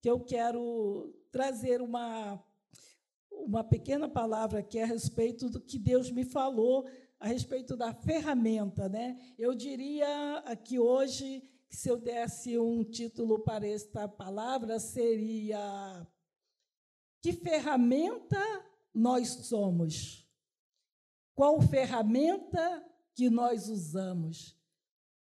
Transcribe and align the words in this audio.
que 0.00 0.08
eu 0.08 0.20
quero 0.20 1.14
trazer 1.30 1.80
uma, 1.80 2.42
uma 3.30 3.64
pequena 3.64 4.08
palavra 4.08 4.60
aqui 4.60 4.78
a 4.80 4.86
respeito 4.86 5.48
do 5.50 5.60
que 5.60 5.78
Deus 5.78 6.10
me 6.10 6.24
falou 6.24 6.88
a 7.20 7.26
respeito 7.26 7.76
da 7.76 7.92
ferramenta. 7.92 8.88
Né? 8.88 9.18
Eu 9.38 9.54
diria 9.54 10.38
aqui 10.46 10.78
hoje 10.78 11.42
que 11.68 11.76
se 11.76 11.88
eu 11.88 11.98
desse 11.98 12.58
um 12.58 12.82
título 12.84 13.40
para 13.40 13.66
esta 13.66 14.08
palavra, 14.08 14.78
seria 14.78 16.06
Que 17.20 17.32
ferramenta 17.32 18.42
nós 18.94 19.28
somos? 19.46 20.26
Qual 21.34 21.60
ferramenta 21.60 22.84
que 23.14 23.28
nós 23.28 23.68
usamos? 23.68 24.56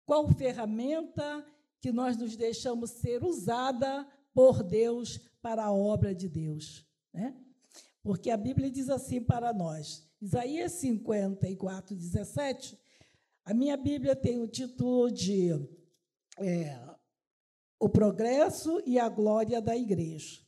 Qual 0.07 0.29
ferramenta 0.29 1.45
que 1.81 1.91
nós 1.91 2.17
nos 2.17 2.37
deixamos 2.37 2.91
ser 2.91 3.25
usada 3.25 4.07
por 4.35 4.62
Deus 4.62 5.19
para 5.43 5.65
a 5.65 5.73
obra 5.73 6.15
de 6.15 6.29
Deus? 6.29 6.86
Né? 7.13 7.36
Porque 8.03 8.31
a 8.31 8.37
Bíblia 8.37 8.71
diz 8.71 8.89
assim 8.89 9.23
para 9.23 9.53
nós, 9.53 10.09
Isaías 10.21 10.73
54, 10.73 11.95
17, 11.95 12.79
a 13.45 13.54
minha 13.54 13.77
Bíblia 13.77 14.14
tem 14.14 14.39
o 14.39 14.46
título 14.46 15.11
de 15.11 15.51
é, 16.39 16.79
O 17.79 17.89
Progresso 17.89 18.82
e 18.87 18.99
a 18.99 19.09
Glória 19.09 19.61
da 19.61 19.77
Igreja. 19.77 20.40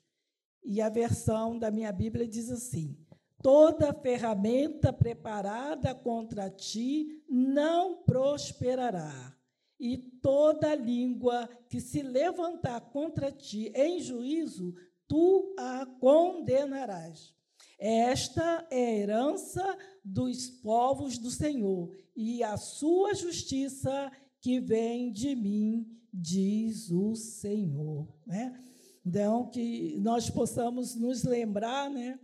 E 0.64 0.80
a 0.80 0.88
versão 0.88 1.58
da 1.58 1.70
minha 1.70 1.90
Bíblia 1.90 2.28
diz 2.28 2.50
assim: 2.50 2.96
Toda 3.42 3.92
ferramenta 3.92 4.92
preparada 4.92 5.94
contra 5.94 6.48
ti 6.48 7.22
não 7.28 8.02
prosperará, 8.04 9.36
e 9.82 9.98
toda 9.98 10.76
língua 10.76 11.48
que 11.68 11.80
se 11.80 12.02
levantar 12.02 12.80
contra 12.92 13.32
ti 13.32 13.72
em 13.74 14.00
juízo, 14.00 14.72
tu 15.08 15.52
a 15.58 15.84
condenarás. 15.98 17.34
Esta 17.80 18.64
é 18.70 18.86
a 18.86 18.94
herança 18.94 19.78
dos 20.04 20.48
povos 20.48 21.18
do 21.18 21.32
Senhor, 21.32 21.92
e 22.14 22.44
a 22.44 22.56
sua 22.56 23.12
justiça 23.12 24.12
que 24.40 24.60
vem 24.60 25.10
de 25.10 25.34
mim, 25.34 25.84
diz 26.14 26.88
o 26.92 27.16
Senhor. 27.16 28.06
Né? 28.24 28.56
Então, 29.04 29.50
que 29.50 29.96
nós 29.98 30.30
possamos 30.30 30.94
nos 30.94 31.24
lembrar 31.24 31.90
né, 31.90 32.20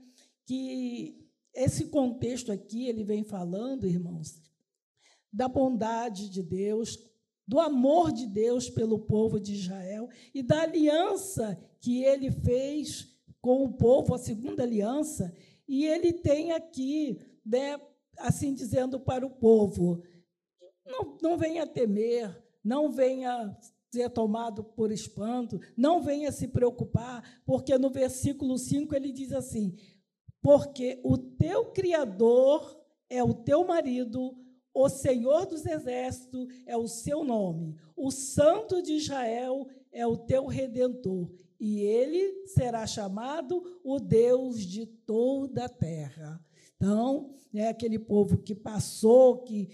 que 0.46 1.28
esse 1.52 1.86
contexto 1.86 2.52
aqui, 2.52 2.86
ele 2.86 3.02
vem 3.02 3.24
falando, 3.24 3.84
irmãos, 3.84 4.40
da 5.32 5.48
bondade 5.48 6.30
de 6.30 6.40
Deus, 6.40 7.07
do 7.48 7.58
amor 7.58 8.12
de 8.12 8.26
Deus 8.26 8.68
pelo 8.68 8.98
povo 8.98 9.40
de 9.40 9.54
Israel 9.54 10.10
e 10.34 10.42
da 10.42 10.60
aliança 10.60 11.58
que 11.80 12.04
ele 12.04 12.30
fez 12.30 13.08
com 13.40 13.64
o 13.64 13.72
povo, 13.72 14.14
a 14.14 14.18
segunda 14.18 14.62
aliança, 14.62 15.34
e 15.66 15.86
ele 15.86 16.12
tem 16.12 16.52
aqui, 16.52 17.18
né, 17.44 17.80
assim 18.18 18.52
dizendo 18.52 19.00
para 19.00 19.24
o 19.26 19.30
povo: 19.30 20.02
não, 20.84 21.16
não 21.22 21.38
venha 21.38 21.66
temer, 21.66 22.36
não 22.62 22.92
venha 22.92 23.56
ser 23.90 24.10
tomado 24.10 24.62
por 24.62 24.92
espanto, 24.92 25.58
não 25.74 26.02
venha 26.02 26.30
se 26.30 26.48
preocupar, 26.48 27.40
porque 27.46 27.78
no 27.78 27.88
versículo 27.88 28.58
5 28.58 28.94
ele 28.94 29.10
diz 29.10 29.32
assim: 29.32 29.74
porque 30.42 31.00
o 31.02 31.16
teu 31.16 31.72
Criador 31.72 32.78
é 33.08 33.24
o 33.24 33.32
teu 33.32 33.66
marido, 33.66 34.36
o 34.78 34.88
Senhor 34.88 35.44
dos 35.44 35.66
Exércitos 35.66 36.46
é 36.64 36.76
o 36.76 36.86
seu 36.86 37.24
nome, 37.24 37.74
o 37.96 38.12
Santo 38.12 38.80
de 38.80 38.92
Israel 38.92 39.66
é 39.90 40.06
o 40.06 40.16
teu 40.16 40.46
redentor, 40.46 41.28
e 41.58 41.80
ele 41.80 42.46
será 42.46 42.86
chamado 42.86 43.80
o 43.82 43.98
Deus 43.98 44.64
de 44.64 44.86
toda 44.86 45.64
a 45.64 45.68
terra. 45.68 46.40
Então, 46.76 47.34
é 47.52 47.66
aquele 47.66 47.98
povo 47.98 48.38
que 48.38 48.54
passou, 48.54 49.38
que 49.38 49.68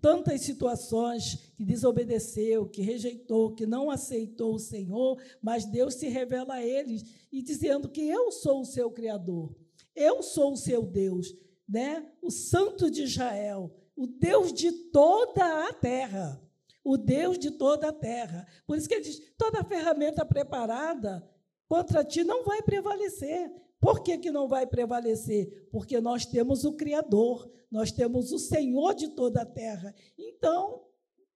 tantas 0.00 0.42
situações 0.42 1.52
que 1.56 1.64
desobedeceu, 1.64 2.68
que 2.68 2.80
rejeitou, 2.80 3.52
que 3.52 3.66
não 3.66 3.90
aceitou 3.90 4.54
o 4.54 4.60
Senhor, 4.60 5.20
mas 5.42 5.64
Deus 5.64 5.94
se 5.94 6.08
revela 6.08 6.54
a 6.54 6.64
eles 6.64 7.04
e 7.32 7.42
dizendo 7.42 7.88
que 7.88 8.02
eu 8.02 8.30
sou 8.30 8.60
o 8.60 8.66
seu 8.66 8.88
criador, 8.88 9.52
eu 9.96 10.22
sou 10.22 10.52
o 10.52 10.56
seu 10.56 10.82
Deus, 10.84 11.34
né? 11.68 12.06
O 12.20 12.30
Santo 12.30 12.88
de 12.88 13.02
Israel, 13.02 13.72
o 13.96 14.06
Deus 14.06 14.52
de 14.52 14.72
toda 14.90 15.68
a 15.68 15.72
terra 15.72 16.40
o 16.84 16.96
Deus 16.96 17.38
de 17.38 17.50
toda 17.50 17.88
a 17.88 17.92
terra. 17.92 18.46
Por 18.66 18.76
isso 18.76 18.88
que 18.88 18.94
ele 18.94 19.04
diz: 19.04 19.20
toda 19.36 19.64
ferramenta 19.64 20.24
preparada 20.24 21.26
contra 21.68 22.04
ti 22.04 22.24
não 22.24 22.44
vai 22.44 22.62
prevalecer. 22.62 23.50
Por 23.80 24.02
que, 24.02 24.18
que 24.18 24.30
não 24.30 24.46
vai 24.46 24.66
prevalecer? 24.66 25.68
Porque 25.70 26.00
nós 26.00 26.24
temos 26.24 26.64
o 26.64 26.74
Criador, 26.74 27.50
nós 27.70 27.90
temos 27.90 28.30
o 28.30 28.38
Senhor 28.38 28.94
de 28.94 29.08
toda 29.08 29.42
a 29.42 29.46
terra. 29.46 29.92
Então, 30.16 30.84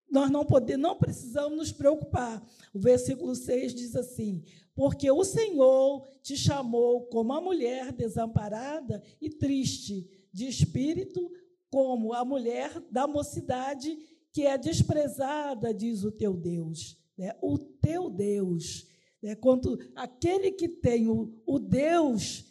nós 0.08 0.30
não 0.30 0.44
podemos, 0.44 0.82
não 0.82 0.96
precisamos 0.96 1.58
nos 1.58 1.72
preocupar. 1.72 2.44
O 2.72 2.78
versículo 2.78 3.34
6 3.34 3.74
diz 3.74 3.96
assim: 3.96 4.44
Porque 4.74 5.10
o 5.10 5.24
Senhor 5.24 6.06
te 6.22 6.36
chamou 6.36 7.06
como 7.06 7.32
a 7.32 7.40
mulher 7.40 7.92
desamparada 7.92 9.02
e 9.20 9.28
triste 9.28 10.08
de 10.32 10.46
espírito, 10.46 11.32
como 11.70 12.12
a 12.12 12.24
mulher 12.24 12.80
da 12.90 13.06
mocidade 13.06 13.96
que 14.32 14.42
é 14.42 14.58
desprezada, 14.58 15.72
diz 15.72 16.04
o 16.04 16.12
teu 16.12 16.34
Deus. 16.34 16.98
Né? 17.16 17.34
O 17.40 17.58
teu 17.58 18.10
Deus. 18.10 18.86
Né? 19.22 19.34
Quando 19.34 19.78
aquele 19.94 20.52
que 20.52 20.68
tem 20.68 21.08
o, 21.08 21.32
o 21.46 21.58
Deus 21.58 22.44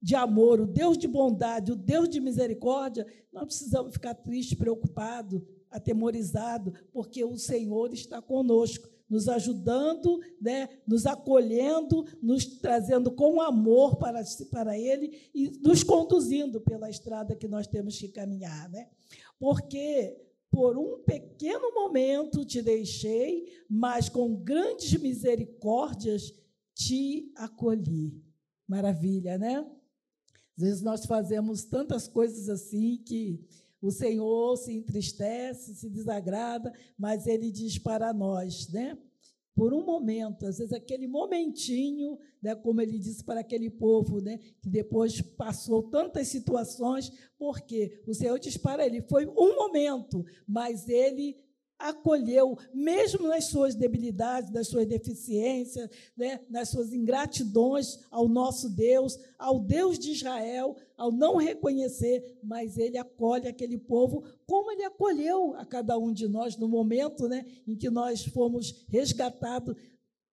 de 0.00 0.14
amor, 0.14 0.60
o 0.60 0.66
Deus 0.66 0.96
de 0.96 1.08
bondade, 1.08 1.72
o 1.72 1.76
Deus 1.76 2.08
de 2.08 2.20
misericórdia, 2.20 3.06
não 3.32 3.44
precisamos 3.44 3.92
ficar 3.92 4.14
triste, 4.14 4.56
preocupado, 4.56 5.46
atemorizado, 5.70 6.72
porque 6.92 7.24
o 7.24 7.36
Senhor 7.36 7.92
está 7.92 8.22
conosco, 8.22 8.88
nos 9.08 9.28
ajudando, 9.28 10.20
né, 10.40 10.68
nos 10.86 11.06
acolhendo, 11.06 12.04
nos 12.20 12.44
trazendo 12.44 13.10
com 13.10 13.40
amor 13.40 13.96
para, 13.96 14.22
para 14.50 14.78
Ele 14.78 15.30
e 15.34 15.50
nos 15.60 15.82
conduzindo 15.82 16.60
pela 16.60 16.90
estrada 16.90 17.34
que 17.34 17.48
nós 17.48 17.66
temos 17.66 17.98
que 17.98 18.08
caminhar. 18.08 18.68
Né? 18.68 18.88
Porque 19.38 20.16
por 20.50 20.76
um 20.76 21.02
pequeno 21.02 21.72
momento 21.74 22.44
te 22.44 22.62
deixei, 22.62 23.46
mas 23.68 24.08
com 24.08 24.34
grandes 24.36 25.00
misericórdias 25.00 26.34
te 26.74 27.32
acolhi. 27.36 28.22
Maravilha, 28.66 29.38
né? 29.38 29.66
Às 30.56 30.62
vezes 30.62 30.82
nós 30.82 31.06
fazemos 31.06 31.64
tantas 31.64 32.08
coisas 32.08 32.48
assim 32.48 32.96
que 33.04 33.40
o 33.80 33.90
Senhor 33.90 34.56
se 34.56 34.72
entristece, 34.72 35.74
se 35.74 35.88
desagrada, 35.88 36.72
mas 36.96 37.26
Ele 37.26 37.50
diz 37.50 37.78
para 37.78 38.12
nós, 38.12 38.68
né? 38.68 38.98
por 39.58 39.74
um 39.74 39.84
momento, 39.84 40.46
às 40.46 40.58
vezes 40.58 40.72
aquele 40.72 41.08
momentinho, 41.08 42.16
né, 42.40 42.54
como 42.54 42.80
ele 42.80 42.96
disse 42.96 43.24
para 43.24 43.40
aquele 43.40 43.68
povo, 43.68 44.20
né, 44.20 44.38
que 44.62 44.70
depois 44.70 45.20
passou 45.20 45.82
tantas 45.82 46.28
situações, 46.28 47.12
porque 47.36 48.00
o 48.06 48.14
Senhor 48.14 48.38
diz 48.38 48.56
para 48.56 48.86
ele, 48.86 49.02
foi 49.02 49.26
um 49.26 49.56
momento, 49.56 50.24
mas 50.46 50.88
ele 50.88 51.34
acolheu, 51.78 52.58
mesmo 52.74 53.28
nas 53.28 53.46
suas 53.46 53.74
debilidades, 53.74 54.50
nas 54.50 54.66
suas 54.66 54.86
deficiências, 54.86 55.88
né, 56.16 56.40
nas 56.50 56.70
suas 56.70 56.92
ingratidões 56.92 58.00
ao 58.10 58.28
nosso 58.28 58.68
Deus, 58.68 59.18
ao 59.38 59.60
Deus 59.60 59.98
de 59.98 60.10
Israel, 60.10 60.76
ao 60.96 61.12
não 61.12 61.36
reconhecer, 61.36 62.38
mas 62.42 62.76
ele 62.76 62.98
acolhe 62.98 63.46
aquele 63.46 63.78
povo 63.78 64.24
como 64.46 64.72
ele 64.72 64.84
acolheu 64.84 65.54
a 65.54 65.64
cada 65.64 65.96
um 65.96 66.12
de 66.12 66.26
nós 66.26 66.56
no 66.56 66.68
momento 66.68 67.28
né, 67.28 67.44
em 67.66 67.76
que 67.76 67.88
nós 67.88 68.24
fomos 68.24 68.84
resgatados 68.88 69.76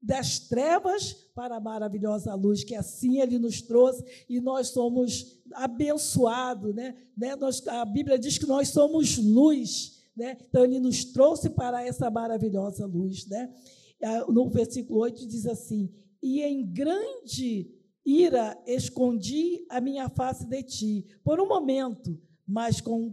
das 0.01 0.39
trevas 0.39 1.13
para 1.33 1.55
a 1.55 1.59
maravilhosa 1.59 2.33
luz, 2.35 2.63
que 2.63 2.75
assim 2.75 3.19
ele 3.19 3.39
nos 3.39 3.61
trouxe 3.61 4.03
e 4.29 4.39
nós 4.39 4.67
somos 4.67 5.41
abençoados. 5.53 6.75
Né? 6.75 6.95
né 7.17 7.35
nós, 7.35 7.67
a 7.67 7.83
Bíblia 7.83 8.17
diz 8.17 8.37
que 8.37 8.45
nós 8.45 8.69
somos 8.69 9.17
luz 9.17 9.94
né? 10.15 10.37
Então, 10.47 10.63
ele 10.63 10.79
nos 10.79 11.05
trouxe 11.05 11.49
para 11.49 11.85
essa 11.85 12.09
maravilhosa 12.09 12.85
luz. 12.85 13.27
Né? 13.27 13.53
No 14.29 14.49
versículo 14.49 14.99
8 14.99 15.27
diz 15.27 15.45
assim: 15.45 15.91
E 16.21 16.41
em 16.41 16.65
grande 16.65 17.71
ira 18.05 18.57
escondi 18.67 19.65
a 19.69 19.81
minha 19.81 20.07
face 20.09 20.45
de 20.45 20.63
ti, 20.63 21.05
por 21.23 21.41
um 21.41 21.47
momento, 21.47 22.19
mas 22.47 22.79
com 22.79 23.09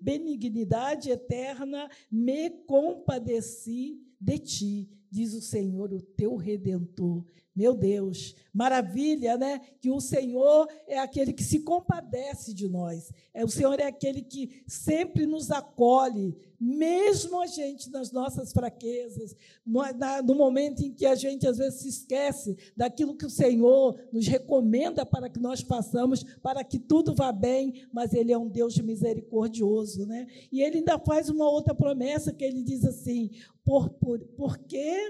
benignidade 0.00 1.10
eterna 1.10 1.88
me 2.10 2.50
compadeci 2.50 3.98
de 4.20 4.38
ti, 4.38 4.90
diz 5.10 5.34
o 5.34 5.40
Senhor, 5.40 5.92
o 5.92 6.00
teu 6.00 6.36
redentor. 6.36 7.24
Meu 7.54 7.74
Deus, 7.74 8.34
maravilha, 8.54 9.36
né? 9.36 9.60
Que 9.80 9.90
o 9.90 10.00
Senhor 10.00 10.68
é 10.86 10.98
aquele 10.98 11.32
que 11.32 11.42
se 11.42 11.60
compadece 11.60 12.54
de 12.54 12.68
nós. 12.68 13.12
É 13.34 13.44
o 13.44 13.48
Senhor 13.48 13.78
é 13.80 13.86
aquele 13.86 14.22
que 14.22 14.62
sempre 14.66 15.26
nos 15.26 15.50
acolhe, 15.50 16.36
mesmo 16.60 17.40
a 17.40 17.46
gente 17.46 17.90
nas 17.90 18.12
nossas 18.12 18.52
fraquezas, 18.52 19.34
no, 19.64 19.80
na, 19.94 20.20
no 20.20 20.34
momento 20.34 20.82
em 20.82 20.92
que 20.92 21.06
a 21.06 21.14
gente 21.14 21.46
às 21.46 21.56
vezes 21.56 21.80
se 21.80 21.88
esquece 21.88 22.56
daquilo 22.76 23.16
que 23.16 23.24
o 23.24 23.30
Senhor 23.30 23.98
nos 24.12 24.26
recomenda 24.26 25.06
para 25.06 25.30
que 25.30 25.40
nós 25.40 25.62
façamos, 25.62 26.22
para 26.42 26.62
que 26.62 26.78
tudo 26.78 27.14
vá 27.14 27.32
bem, 27.32 27.86
mas 27.90 28.12
Ele 28.12 28.32
é 28.32 28.36
um 28.36 28.48
Deus 28.48 28.76
misericordioso, 28.76 30.06
né? 30.06 30.26
E 30.52 30.60
Ele 30.62 30.78
ainda 30.78 30.98
faz 30.98 31.30
uma 31.30 31.48
outra 31.48 31.74
promessa 31.74 32.32
que 32.32 32.44
Ele 32.44 32.62
diz 32.62 32.84
assim: 32.84 33.30
por, 33.64 33.88
por, 33.88 34.18
porque 34.36 35.08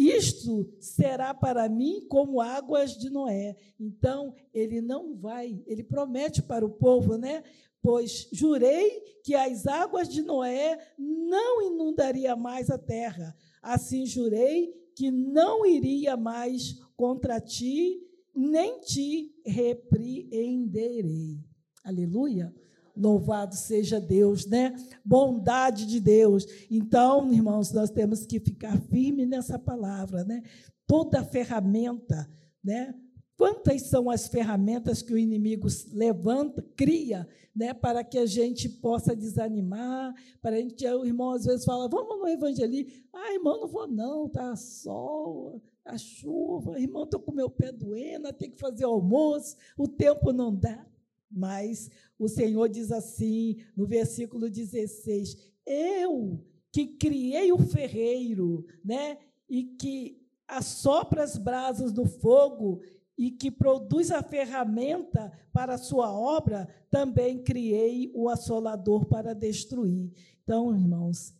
isto 0.00 0.66
será 0.80 1.34
para 1.34 1.68
mim 1.68 2.06
como 2.08 2.40
águas 2.40 2.96
de 2.96 3.10
Noé. 3.10 3.54
Então, 3.78 4.34
ele 4.54 4.80
não 4.80 5.14
vai, 5.14 5.62
ele 5.66 5.84
promete 5.84 6.40
para 6.40 6.64
o 6.64 6.70
povo, 6.70 7.18
né? 7.18 7.44
Pois 7.82 8.28
jurei 8.32 9.00
que 9.24 9.34
as 9.34 9.66
águas 9.66 10.08
de 10.08 10.22
Noé 10.22 10.78
não 10.98 11.62
inundaria 11.62 12.36
mais 12.36 12.70
a 12.70 12.78
terra. 12.78 13.34
Assim 13.62 14.06
jurei 14.06 14.72
que 14.94 15.10
não 15.10 15.64
iria 15.64 16.16
mais 16.16 16.78
contra 16.96 17.40
ti, 17.40 17.98
nem 18.34 18.80
te 18.80 19.34
repreenderei. 19.46 21.38
Aleluia. 21.82 22.54
Louvado 22.94 23.54
seja 23.54 23.98
Deus, 23.98 24.44
né? 24.44 24.74
Bondade 25.02 25.86
de 25.86 26.00
Deus. 26.00 26.46
Então, 26.70 27.32
irmãos, 27.32 27.72
nós 27.72 27.90
temos 27.90 28.26
que 28.26 28.38
ficar 28.38 28.78
firme 28.90 29.24
nessa 29.24 29.58
palavra, 29.58 30.22
né? 30.24 30.42
Toda 30.86 31.24
ferramenta, 31.24 32.28
né? 32.62 32.94
Quantas 33.40 33.84
são 33.84 34.10
as 34.10 34.28
ferramentas 34.28 35.00
que 35.00 35.14
o 35.14 35.18
inimigo 35.18 35.66
levanta, 35.94 36.62
cria, 36.76 37.26
né, 37.56 37.72
para 37.72 38.04
que 38.04 38.18
a 38.18 38.26
gente 38.26 38.68
possa 38.68 39.16
desanimar, 39.16 40.14
para 40.42 40.56
a 40.56 40.60
gente, 40.60 40.86
o 40.86 41.06
irmão 41.06 41.30
às 41.30 41.46
vezes 41.46 41.64
fala, 41.64 41.88
vamos 41.88 42.18
no 42.18 42.28
evangelismo. 42.28 42.92
Ah, 43.10 43.32
irmão, 43.32 43.62
não 43.62 43.66
vou 43.66 43.86
não, 43.86 44.28
tá 44.28 44.54
sol, 44.56 45.62
a 45.82 45.92
tá 45.92 45.96
chuva, 45.96 46.78
irmão, 46.78 47.04
estou 47.04 47.18
com 47.18 47.32
meu 47.32 47.48
pé 47.48 47.72
doendo, 47.72 48.30
tenho 48.34 48.52
que 48.52 48.60
fazer 48.60 48.84
almoço, 48.84 49.56
o 49.74 49.88
tempo 49.88 50.34
não 50.34 50.54
dá. 50.54 50.86
Mas 51.30 51.90
o 52.18 52.28
Senhor 52.28 52.68
diz 52.68 52.92
assim, 52.92 53.56
no 53.74 53.86
versículo 53.86 54.50
16: 54.50 55.34
Eu 55.64 56.44
que 56.70 56.88
criei 56.88 57.50
o 57.52 57.58
ferreiro, 57.58 58.66
né? 58.84 59.16
E 59.48 59.64
que 59.64 60.20
assopra 60.46 61.22
as 61.22 61.38
brasas 61.38 61.90
do 61.90 62.04
fogo 62.04 62.82
e 63.20 63.30
que 63.30 63.50
produz 63.50 64.10
a 64.10 64.22
ferramenta 64.22 65.30
para 65.52 65.74
a 65.74 65.78
sua 65.78 66.10
obra, 66.10 66.66
também 66.90 67.44
criei 67.44 68.10
o 68.14 68.30
assolador 68.30 69.04
para 69.04 69.34
destruir. 69.34 70.10
Então, 70.42 70.74
irmãos, 70.74 71.34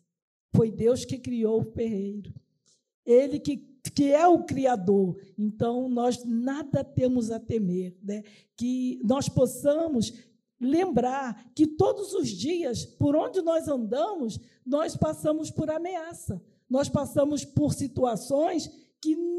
foi 0.54 0.70
Deus 0.70 1.06
que 1.06 1.16
criou 1.16 1.62
o 1.62 1.72
ferreiro. 1.72 2.34
Ele 3.02 3.40
que, 3.40 3.56
que 3.94 4.12
é 4.12 4.28
o 4.28 4.44
Criador. 4.44 5.16
Então, 5.38 5.88
nós 5.88 6.22
nada 6.22 6.84
temos 6.84 7.30
a 7.30 7.40
temer. 7.40 7.96
Né? 8.02 8.24
Que 8.54 9.00
nós 9.02 9.30
possamos 9.30 10.12
lembrar 10.60 11.50
que 11.54 11.66
todos 11.66 12.12
os 12.12 12.28
dias, 12.28 12.84
por 12.84 13.16
onde 13.16 13.40
nós 13.40 13.68
andamos, 13.68 14.38
nós 14.66 14.98
passamos 14.98 15.50
por 15.50 15.70
ameaça, 15.70 16.42
nós 16.68 16.90
passamos 16.90 17.42
por 17.42 17.72
situações 17.72 18.70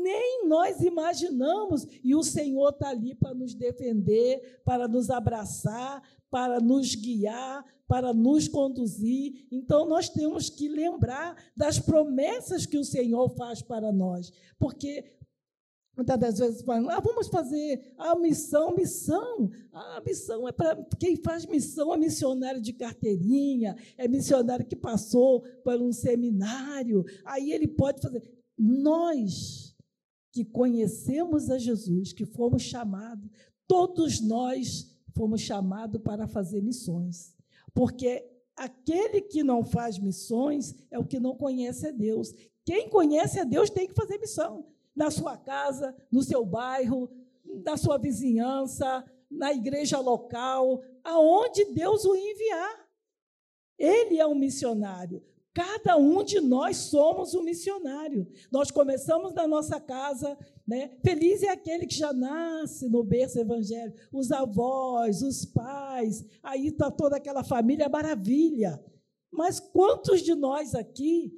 nem 0.02 0.48
nós 0.48 0.82
imaginamos, 0.82 1.88
e 2.04 2.16
o 2.16 2.24
Senhor 2.24 2.70
está 2.70 2.90
ali 2.90 3.16
para 3.16 3.34
nos 3.34 3.54
defender, 3.54 4.62
para 4.64 4.88
nos 4.88 5.10
abraçar, 5.10 6.02
para 6.30 6.60
nos 6.60 6.96
guiar, 6.96 7.66
para 7.88 8.14
nos 8.14 8.48
conduzir. 8.48 9.48
Então, 9.52 9.86
nós 9.86 10.10
temos 10.10 10.50
que 10.50 10.68
lembrar 10.68 11.36
das 11.56 11.78
promessas 11.78 12.66
que 12.66 12.78
o 12.78 12.86
Senhor 12.86 13.30
faz 13.36 13.62
para 13.62 13.92
nós, 13.92 14.32
porque 14.58 15.20
Muitas 15.96 16.18
das 16.18 16.40
vezes 16.40 16.62
falam, 16.62 16.90
ah, 16.90 17.02
vamos 17.02 17.28
fazer 17.28 17.94
a 17.98 18.18
missão, 18.18 18.74
missão. 18.74 19.52
A 19.74 20.02
missão 20.06 20.48
é 20.48 20.52
para 20.52 20.84
quem 20.98 21.18
faz 21.18 21.46
missão 21.46 21.94
é 21.94 21.98
missionário 21.98 22.62
de 22.62 22.72
carteirinha, 22.72 23.76
é 23.98 24.08
missionário 24.08 24.66
que 24.66 24.76
passou 24.76 25.42
por 25.64 25.82
um 25.82 25.92
seminário. 25.92 27.04
Aí 27.26 27.52
ele 27.52 27.68
pode 27.68 28.02
fazer. 28.02 28.24
Nós 28.58 29.71
que 30.32 30.46
conhecemos 30.46 31.50
a 31.50 31.58
Jesus, 31.58 32.14
que 32.14 32.26
fomos 32.26 32.62
chamados, 32.62 33.30
todos 33.68 34.22
nós 34.22 34.90
fomos 35.14 35.42
chamados 35.42 36.02
para 36.02 36.28
fazer 36.28 36.62
missões. 36.62 37.36
Porque 37.74 38.26
aquele 38.56 39.22
que 39.22 39.44
não 39.44 39.64
faz 39.64 40.00
missões 40.00 40.76
é 40.90 40.98
o 40.98 41.06
que 41.06 41.20
não 41.20 41.36
conhece 41.36 41.88
a 41.88 41.92
Deus. 41.92 42.34
Quem 42.64 42.90
conhece 42.90 43.40
a 43.40 43.44
Deus 43.44 43.70
tem 43.70 43.88
que 43.88 43.94
fazer 43.94 44.18
missão 44.18 44.66
na 44.96 45.10
sua 45.10 45.38
casa, 45.38 45.96
no 46.12 46.22
seu 46.22 46.46
bairro, 46.46 47.10
na 47.66 47.76
sua 47.76 47.98
vizinhança, 47.98 49.04
na 49.30 49.54
igreja 49.54 50.00
local, 50.00 50.84
aonde 51.04 51.66
Deus 51.74 52.06
o 52.06 52.16
enviar. 52.16 52.88
Ele 53.78 54.20
é 54.20 54.28
um 54.28 54.36
missionário. 54.36 55.24
Cada 55.54 55.98
um 55.98 56.24
de 56.24 56.40
nós 56.40 56.78
somos 56.78 57.36
um 57.36 57.44
missionário. 57.44 58.26
Nós 58.50 58.72
começamos 58.72 59.34
na 59.34 59.46
nossa 59.46 59.82
casa, 59.82 60.38
né? 60.66 60.98
Feliz 61.04 61.44
é 61.44 61.50
aquele 61.50 61.86
que 61.86 61.96
já 61.96 62.14
nasce 62.14 62.88
no 62.88 63.04
berço 63.04 63.38
evangélico, 63.38 64.00
os 64.14 64.32
avós, 64.32 65.22
os 65.22 65.44
pais, 65.44 66.26
aí 66.42 66.68
está 66.68 66.90
toda 66.90 67.18
aquela 67.18 67.44
família 67.44 67.90
maravilha. 67.90 68.82
Mas 69.30 69.60
quantos 69.60 70.22
de 70.22 70.34
nós 70.34 70.74
aqui 70.74 71.38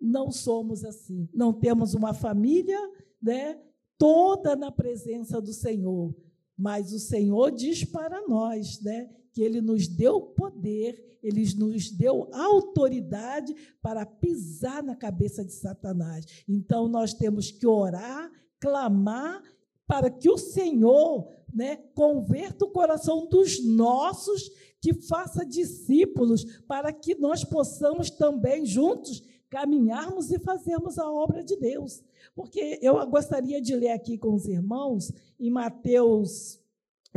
não 0.00 0.30
somos 0.30 0.84
assim. 0.84 1.28
Não 1.34 1.52
temos 1.52 1.94
uma 1.94 2.14
família, 2.14 2.78
né, 3.20 3.60
toda 3.96 4.54
na 4.54 4.70
presença 4.70 5.40
do 5.40 5.52
Senhor. 5.52 6.14
Mas 6.56 6.92
o 6.92 6.98
Senhor 6.98 7.50
diz 7.50 7.84
para 7.84 8.26
nós, 8.26 8.80
né, 8.82 9.10
que 9.32 9.42
ele 9.42 9.60
nos 9.60 9.86
deu 9.86 10.20
poder, 10.20 11.18
ele 11.22 11.44
nos 11.56 11.90
deu 11.90 12.28
autoridade 12.32 13.54
para 13.82 14.06
pisar 14.06 14.82
na 14.82 14.94
cabeça 14.94 15.44
de 15.44 15.52
Satanás. 15.52 16.24
Então 16.48 16.88
nós 16.88 17.12
temos 17.12 17.50
que 17.50 17.66
orar, 17.66 18.30
clamar 18.60 19.42
para 19.86 20.10
que 20.10 20.30
o 20.30 20.36
Senhor, 20.36 21.32
né, 21.52 21.76
converta 21.94 22.64
o 22.64 22.70
coração 22.70 23.26
dos 23.26 23.64
nossos, 23.64 24.50
que 24.80 24.92
faça 24.94 25.44
discípulos, 25.44 26.44
para 26.68 26.92
que 26.92 27.14
nós 27.14 27.42
possamos 27.42 28.10
também 28.10 28.64
juntos 28.64 29.22
caminharmos 29.50 30.30
e 30.30 30.38
fazermos 30.38 30.98
a 30.98 31.10
obra 31.10 31.42
de 31.42 31.56
Deus. 31.56 32.04
Porque 32.34 32.78
eu 32.82 33.04
gostaria 33.06 33.60
de 33.60 33.74
ler 33.74 33.90
aqui 33.90 34.18
com 34.18 34.34
os 34.34 34.46
irmãos, 34.46 35.10
em 35.40 35.50
Mateus 35.50 36.57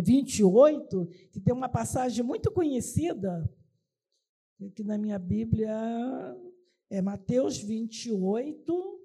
28, 0.02 1.08
que 1.32 1.40
tem 1.40 1.54
uma 1.54 1.70
passagem 1.70 2.24
muito 2.24 2.52
conhecida, 2.52 3.50
aqui 4.66 4.84
na 4.84 4.98
minha 4.98 5.18
Bíblia, 5.18 5.72
é 6.90 7.02
Mateus 7.02 7.58
28. 7.58 9.02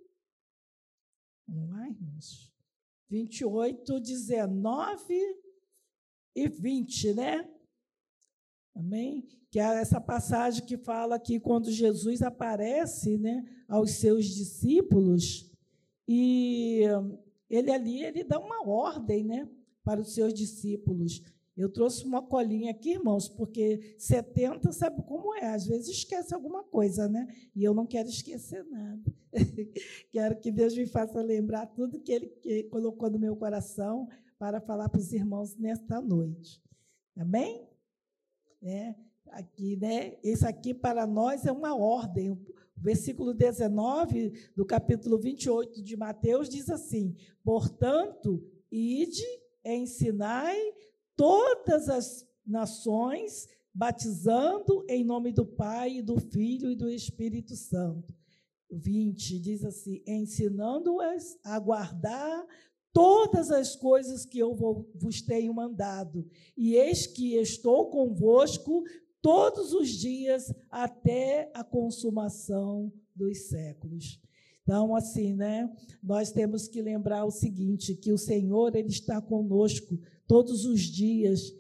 Vamos 1.47 1.71
lá, 1.71 1.89
irmãos. 1.89 2.53
28, 3.09 4.01
19 4.01 5.15
e 6.35 6.49
20, 6.49 7.15
né? 7.15 7.49
Amém? 8.75 9.27
Que 9.51 9.59
é 9.59 9.81
essa 9.81 10.01
passagem 10.01 10.67
que 10.67 10.77
fala 10.77 11.19
que 11.19 11.41
quando 11.41 11.71
Jesus 11.71 12.21
aparece 12.21 13.17
né, 13.17 13.43
aos 13.69 13.93
seus 13.93 14.27
discípulos, 14.27 15.51
e 16.07 16.83
ele 17.49 17.71
ali 17.71 18.05
ele 18.05 18.23
dá 18.23 18.39
uma 18.39 18.69
ordem 18.69 19.25
né, 19.25 19.49
para 19.87 20.01
os 20.01 20.15
seus 20.15 20.35
discípulos. 20.35 21.23
Eu 21.57 21.71
trouxe 21.71 22.05
uma 22.05 22.21
colinha 22.21 22.73
aqui, 22.73 22.91
irmãos, 22.91 23.29
porque 23.29 23.95
70 23.97 24.73
sabe 24.73 25.01
como 25.05 25.33
é, 25.37 25.47
às 25.47 25.65
vezes 25.65 25.89
esquece 25.89 26.35
alguma 26.35 26.65
coisa, 26.65 27.09
né? 27.09 27.25
E 27.55 27.63
eu 27.63 27.73
não 27.73 27.87
quero 27.87 28.09
esquecer 28.09 28.65
nada. 28.65 29.15
quero 30.11 30.41
que 30.41 30.51
Deus 30.51 30.77
me 30.77 30.87
faça 30.89 31.23
lembrar 31.23 31.67
tudo 31.67 32.01
que 32.01 32.11
Ele 32.11 32.65
colocou 32.65 33.09
no 33.09 33.19
meu 33.19 33.37
coração 33.37 34.09
para 34.37 34.61
falar 34.61 34.89
para 34.89 34.99
os 34.99 35.13
irmãos 35.13 35.57
nesta 35.57 36.01
noite. 36.01 36.61
Amém? 37.17 37.65
Né? 38.61 38.97
Aqui, 39.29 39.77
né? 39.77 40.19
Esse 40.25 40.45
aqui 40.45 40.75
para 40.75 41.07
nós 41.07 41.47
é 41.47 41.53
uma 41.53 41.77
ordem. 41.77 42.33
O 42.33 42.45
versículo 42.77 43.33
19 43.33 44.33
do 44.57 44.67
capítulo 44.67 45.17
28 45.17 45.81
de 45.81 45.97
Mateus 45.97 46.49
diz 46.49 46.69
assim: 46.69 47.15
Portanto, 47.45 48.45
ide, 48.71 49.25
ensinai 49.67 50.59
todas 51.17 51.89
as 51.89 52.27
nações, 52.47 53.49
batizando 53.75 54.85
em 54.89 55.05
nome 55.05 55.33
do 55.33 55.45
Pai, 55.45 56.01
do 56.01 56.21
Filho 56.21 56.71
e 56.71 56.77
do 56.77 56.89
Espírito 56.89 57.57
Santo, 57.57 58.15
20, 58.71 59.39
diz 59.41 59.65
assim: 59.65 60.03
ensinando-as 60.07 61.39
a 61.45 61.59
guardar 61.59 62.47
todas 62.93 63.51
as 63.51 63.77
coisas 63.77 64.25
que 64.25 64.39
eu 64.39 64.55
vos 64.55 65.21
tenho 65.21 65.53
mandado, 65.53 66.27
e 66.57 66.77
eis 66.77 67.07
que 67.07 67.35
estou 67.35 67.91
convosco 67.91 68.85
todos 69.21 69.73
os 69.73 69.89
dias 69.91 70.55
até 70.71 71.51
a 71.53 71.65
consumação 71.65 72.93
dos 73.15 73.49
séculos. 73.49 74.21
Então, 74.67 74.97
assim, 74.97 75.33
né? 75.33 75.71
Nós 76.03 76.33
temos 76.33 76.67
que 76.67 76.83
lembrar 76.83 77.25
o 77.25 77.31
seguinte, 77.31 77.95
que 77.95 78.13
o 78.13 78.19
Senhor 78.19 78.75
ele 78.75 78.89
está 78.89 79.21
conosco 79.21 79.97
todos 80.27 80.65
os 80.65 80.81
dias, 80.81 81.55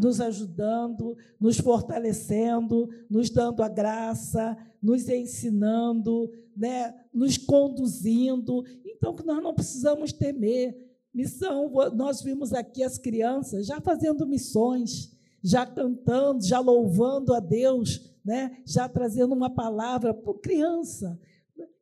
nos 0.00 0.20
ajudando, 0.20 1.16
nos 1.40 1.58
fortalecendo, 1.58 2.88
nos 3.10 3.30
dando 3.30 3.64
a 3.64 3.68
graça, 3.68 4.56
nos 4.80 5.08
ensinando, 5.08 6.30
né, 6.56 6.94
nos 7.12 7.36
conduzindo. 7.36 8.64
Então, 8.84 9.16
que 9.16 9.26
nós 9.26 9.42
não 9.42 9.52
precisamos 9.52 10.12
temer. 10.12 10.72
Missão, 11.12 11.72
nós 11.96 12.22
vimos 12.22 12.52
aqui 12.52 12.84
as 12.84 12.96
crianças 12.96 13.66
já 13.66 13.80
fazendo 13.80 14.24
missões, 14.24 15.12
já 15.42 15.66
cantando, 15.66 16.44
já 16.44 16.60
louvando 16.60 17.34
a 17.34 17.40
Deus, 17.40 18.14
né, 18.24 18.56
já 18.64 18.88
trazendo 18.88 19.34
uma 19.34 19.50
palavra 19.50 20.14
para 20.14 20.34
criança. 20.34 21.18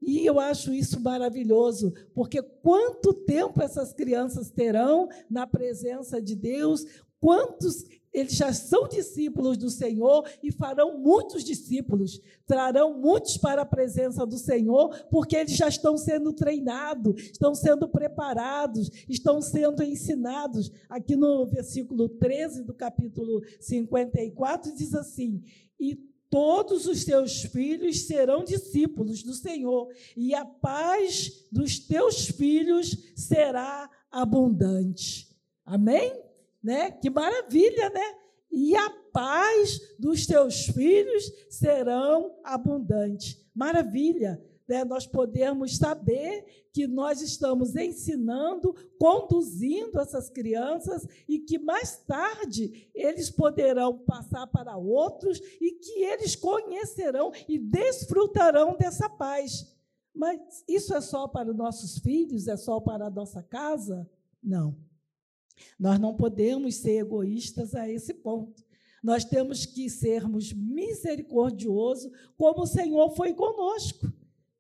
E 0.07 0.27
eu 0.27 0.39
acho 0.39 0.73
isso 0.73 1.01
maravilhoso, 1.01 1.93
porque 2.15 2.43
quanto 2.43 3.15
tempo 3.15 3.63
essas 3.63 3.93
crianças 3.93 4.51
terão 4.51 5.09
na 5.31 5.47
presença 5.47 6.21
de 6.21 6.37
Deus, 6.37 6.85
quantos 7.19 7.87
eles 8.15 8.35
já 8.35 8.53
são 8.53 8.87
discípulos 8.87 9.57
do 9.57 9.69
Senhor 9.69 10.25
e 10.41 10.53
farão 10.53 10.97
muitos 10.97 11.43
discípulos, 11.43 12.21
trarão 12.47 12.97
muitos 12.97 13.37
para 13.37 13.63
a 13.63 13.67
presença 13.67 14.25
do 14.25 14.39
Senhor, 14.39 14.95
porque 15.11 15.35
eles 15.35 15.57
já 15.57 15.67
estão 15.67 15.99
sendo 15.99 16.33
treinados, 16.33 17.21
estão 17.21 17.55
sendo 17.57 17.89
preparados, 17.89 18.89
estão 19.09 19.43
sendo 19.43 19.83
ensinados. 19.83 20.71
Aqui 20.89 21.17
no 21.17 21.45
versículo 21.45 22.09
13 22.09 22.63
do 22.63 22.73
capítulo 22.73 23.43
54 23.59 24.73
diz 24.77 24.95
assim: 24.95 25.43
E 25.81 25.99
todos 26.35 26.87
os 26.87 27.05
teus 27.05 27.43
filhos 27.43 28.07
serão 28.09 28.43
discípulos 28.43 29.23
do 29.23 29.35
Senhor, 29.35 29.89
e 30.17 30.35
a 30.35 30.45
paz 30.45 31.47
dos 31.53 31.79
teus 31.79 32.27
filhos 32.27 32.97
será 33.15 33.89
abundante. 34.11 35.29
Amém? 35.65 36.25
né? 36.65 36.91
Que 36.91 37.11
maravilha, 37.11 37.91
né? 37.91 38.15
E 38.51 38.75
a 38.75 38.89
paz 39.13 39.79
dos 39.99 40.27
teus 40.27 40.65
filhos 40.65 41.31
serão 41.51 42.35
abundantes. 42.43 43.39
Maravilha, 43.55 44.43
né? 44.67 44.85
Nós 44.85 45.07
podemos 45.07 45.77
saber 45.77 46.69
que 46.73 46.87
nós 46.87 47.21
estamos 47.21 47.77
ensinando, 47.77 48.75
conduzindo 48.99 50.01
essas 50.01 50.29
crianças 50.29 51.07
e 51.29 51.39
que 51.39 51.59
mais 51.59 51.99
tarde 51.99 52.91
eles 52.95 53.31
poderão 53.31 53.99
passar 53.99 54.47
para 54.47 54.77
outros 54.77 55.39
e 55.61 55.73
que 55.73 56.05
eles 56.05 56.35
conhecerão 56.35 57.33
e 57.49 57.59
desfrutarão 57.59 58.77
dessa 58.77 59.09
paz. 59.09 59.73
Mas 60.15 60.65
isso 60.69 60.95
é 60.95 61.01
só 61.01 61.29
para 61.29 61.51
os 61.51 61.57
nossos 61.57 61.99
filhos? 61.99 62.49
É 62.49 62.57
só 62.57 62.81
para 62.81 63.07
a 63.07 63.11
nossa 63.11 63.43
casa? 63.43 64.09
Não. 64.43 64.77
Nós 65.79 65.99
não 65.99 66.15
podemos 66.17 66.77
ser 66.77 66.99
egoístas 66.99 67.75
a 67.75 67.89
esse 67.89 68.15
ponto. 68.15 68.65
Nós 69.03 69.23
temos 69.23 69.67
que 69.67 69.91
sermos 69.91 70.53
misericordiosos, 70.53 72.11
como 72.39 72.63
o 72.63 72.67
Senhor 72.67 73.11
foi 73.15 73.35
conosco, 73.35 74.11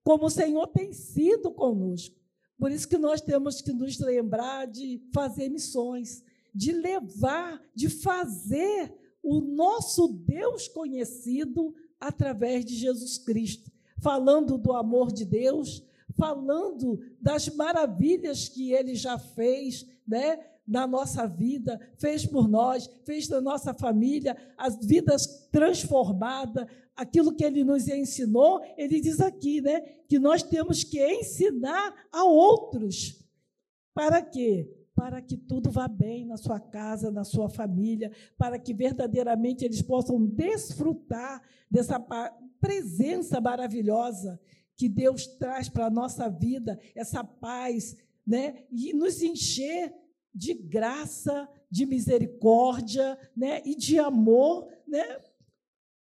como 0.04 0.26
o 0.26 0.30
Senhor 0.30 0.66
tem 0.68 0.92
sido 0.92 1.50
conosco. 1.50 2.14
Por 2.58 2.70
isso 2.70 2.86
que 2.86 2.98
nós 2.98 3.20
temos 3.20 3.60
que 3.60 3.72
nos 3.72 3.98
lembrar 3.98 4.66
de 4.66 5.02
fazer 5.12 5.48
missões, 5.48 6.22
de 6.54 6.70
levar, 6.70 7.60
de 7.74 7.88
fazer 7.88 8.94
o 9.22 9.40
nosso 9.40 10.06
Deus 10.06 10.68
conhecido 10.68 11.74
através 11.98 12.64
de 12.64 12.76
Jesus 12.76 13.16
Cristo, 13.18 13.72
falando 13.98 14.58
do 14.58 14.72
amor 14.72 15.10
de 15.10 15.24
Deus, 15.24 15.82
falando 16.16 17.00
das 17.20 17.48
maravilhas 17.48 18.48
que 18.48 18.72
ele 18.72 18.94
já 18.94 19.18
fez, 19.18 19.86
né? 20.06 20.38
Na 20.66 20.86
nossa 20.86 21.26
vida, 21.26 21.78
fez 21.98 22.24
por 22.24 22.48
nós, 22.48 22.88
fez 23.04 23.28
na 23.28 23.40
nossa 23.40 23.74
família, 23.74 24.36
as 24.56 24.76
vidas 24.84 25.48
transformadas, 25.52 26.66
aquilo 26.96 27.34
que 27.34 27.44
ele 27.44 27.64
nos 27.64 27.88
ensinou, 27.88 28.62
ele 28.76 29.00
diz 29.00 29.20
aqui, 29.20 29.60
né, 29.60 29.80
que 30.08 30.18
nós 30.18 30.42
temos 30.42 30.82
que 30.82 31.04
ensinar 31.04 31.94
a 32.10 32.24
outros. 32.24 33.22
Para 33.92 34.22
quê? 34.22 34.70
Para 34.94 35.20
que 35.20 35.36
tudo 35.36 35.70
vá 35.70 35.88
bem 35.88 36.24
na 36.24 36.36
sua 36.36 36.60
casa, 36.60 37.10
na 37.10 37.24
sua 37.24 37.48
família, 37.48 38.10
para 38.38 38.58
que 38.58 38.72
verdadeiramente 38.72 39.64
eles 39.64 39.82
possam 39.82 40.24
desfrutar 40.24 41.42
dessa 41.70 41.98
presença 42.60 43.40
maravilhosa 43.40 44.40
que 44.76 44.88
Deus 44.88 45.26
traz 45.26 45.68
para 45.68 45.86
a 45.86 45.90
nossa 45.90 46.28
vida, 46.28 46.78
essa 46.94 47.22
paz, 47.22 47.96
né? 48.26 48.64
E 48.70 48.92
nos 48.92 49.22
encher 49.22 49.92
de 50.34 50.52
graça, 50.52 51.48
de 51.70 51.86
misericórdia 51.86 53.16
né, 53.36 53.62
e 53.64 53.76
de 53.76 53.98
amor 53.98 54.68
né, 54.86 55.20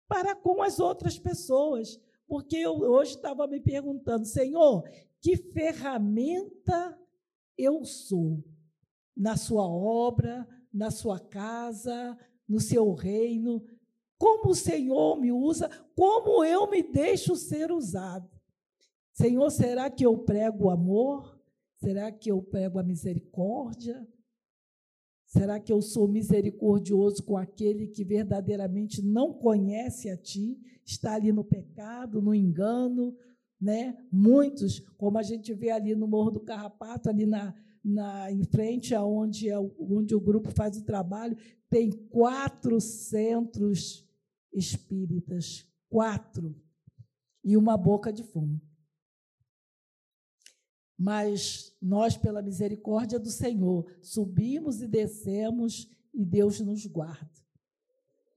para 0.08 0.36
com 0.36 0.62
as 0.62 0.80
outras 0.80 1.20
pessoas. 1.20 2.00
Porque 2.28 2.58
eu 2.58 2.74
hoje 2.74 3.16
estava 3.16 3.46
me 3.46 3.60
perguntando, 3.60 4.26
Senhor, 4.26 4.84
que 5.22 5.38
ferramenta 5.38 7.00
eu 7.58 7.86
sou 7.86 8.44
na 9.16 9.38
sua 9.38 9.68
obra, 9.68 10.48
na 10.74 10.90
sua 10.90 11.20
casa, 11.20 12.18
no 12.48 12.60
seu 12.60 12.94
reino? 12.94 13.64
Como 14.18 14.52
o 14.52 14.56
Senhor 14.56 15.20
me 15.20 15.32
usa, 15.32 15.70
como 15.96 16.44
eu 16.44 16.70
me 16.70 16.82
deixo 16.82 17.36
ser 17.36 17.72
usado? 17.72 18.30
Senhor, 19.12 19.50
será 19.52 19.90
que 19.90 20.06
eu 20.06 20.18
prego 20.18 20.70
amor? 20.70 21.40
Será 21.76 22.12
que 22.12 22.32
eu 22.32 22.42
prego 22.42 22.80
a 22.80 22.84
misericórdia? 22.84 24.08
Será 25.34 25.60
que 25.60 25.74
eu 25.74 25.82
sou 25.82 26.08
misericordioso 26.08 27.24
com 27.24 27.36
aquele 27.36 27.88
que 27.88 28.04
verdadeiramente 28.04 29.02
não 29.02 29.34
conhece 29.34 30.08
a 30.12 30.16
ti, 30.16 30.60
está 30.86 31.16
ali 31.16 31.32
no 31.32 31.44
pecado, 31.44 32.22
no 32.22 32.36
engano, 32.36 33.18
né? 33.60 33.98
Muitos, 34.12 34.80
como 34.96 35.18
a 35.18 35.24
gente 35.24 35.52
vê 35.52 35.72
ali 35.72 35.96
no 35.96 36.08
Morro 36.08 36.30
do 36.30 36.40
Carrapato, 36.40 37.10
ali 37.10 37.26
na, 37.26 37.52
na 37.84 38.32
em 38.32 38.44
frente 38.44 38.94
aonde 38.94 39.50
é, 39.50 39.58
onde 39.58 40.14
o 40.14 40.22
grupo 40.22 40.52
faz 40.52 40.78
o 40.78 40.86
trabalho, 40.86 41.36
tem 41.68 41.90
quatro 41.90 42.80
centros 42.80 44.08
espíritas, 44.54 45.68
quatro, 45.90 46.56
e 47.44 47.58
uma 47.58 47.76
boca 47.76 48.14
de 48.14 48.22
fumo. 48.22 48.62
Mas 50.98 51.76
nós, 51.82 52.16
pela 52.16 52.42
misericórdia 52.42 53.20
do 53.20 53.30
Senhor, 53.30 53.86
subimos 54.02 54.82
e 54.82 54.88
descemos 54.88 55.90
e 56.14 56.24
Deus 56.24 56.60
nos 56.60 56.86
guarda. 56.86 57.44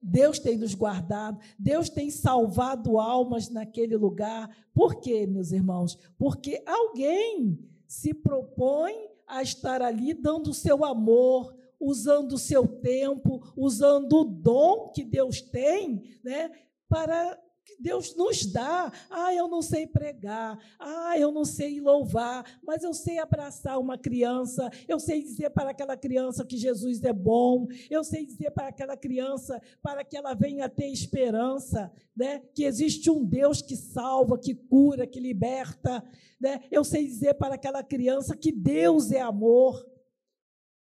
Deus 0.01 0.39
tem 0.39 0.57
nos 0.57 0.73
guardado, 0.73 1.39
Deus 1.57 1.89
tem 1.89 2.09
salvado 2.09 2.99
almas 2.99 3.49
naquele 3.49 3.95
lugar. 3.97 4.49
Por 4.73 4.95
quê, 4.95 5.25
meus 5.25 5.51
irmãos? 5.51 5.97
Porque 6.17 6.63
alguém 6.65 7.59
se 7.87 8.13
propõe 8.13 8.93
a 9.25 9.41
estar 9.41 9.81
ali 9.81 10.13
dando 10.13 10.51
o 10.51 10.53
seu 10.53 10.85
amor, 10.85 11.55
usando 11.79 12.33
o 12.33 12.37
seu 12.37 12.67
tempo, 12.67 13.41
usando 13.55 14.21
o 14.21 14.25
dom 14.25 14.91
que 14.93 15.03
Deus 15.03 15.41
tem, 15.41 16.03
né, 16.23 16.51
para 16.87 17.37
que 17.67 17.75
Deus 17.81 18.15
nos 18.15 18.45
dá. 18.45 18.89
Ah, 19.09 19.35
eu 19.35 19.49
não 19.49 19.61
sei 19.61 19.85
pregar. 19.85 20.57
Ah, 20.79 21.19
eu 21.19 21.33
não 21.33 21.43
sei 21.43 21.81
louvar, 21.81 22.59
mas 22.65 22.81
eu 22.81 22.93
sei 22.93 23.19
abraçar 23.19 23.77
uma 23.77 23.97
criança. 23.97 24.71
Eu 24.87 24.97
sei 24.99 25.21
dizer 25.21 25.49
para 25.49 25.71
aquela 25.71 25.97
criança 25.97 26.45
que 26.45 26.55
Jesus 26.55 27.03
é 27.03 27.11
bom. 27.11 27.67
Eu 27.89 28.05
sei 28.05 28.25
dizer 28.25 28.51
para 28.51 28.69
aquela 28.69 28.95
criança 28.95 29.61
para 29.81 30.05
que 30.05 30.15
ela 30.15 30.33
venha 30.33 30.69
ter 30.69 30.87
esperança, 30.87 31.91
né? 32.15 32.39
Que 32.55 32.63
existe 32.63 33.11
um 33.11 33.25
Deus 33.25 33.61
que 33.61 33.75
salva, 33.75 34.39
que 34.39 34.55
cura, 34.55 35.05
que 35.05 35.19
liberta, 35.19 36.01
né? 36.39 36.61
Eu 36.71 36.85
sei 36.85 37.05
dizer 37.05 37.33
para 37.33 37.55
aquela 37.55 37.83
criança 37.83 38.37
que 38.37 38.51
Deus 38.51 39.11
é 39.11 39.19
amor. 39.19 39.85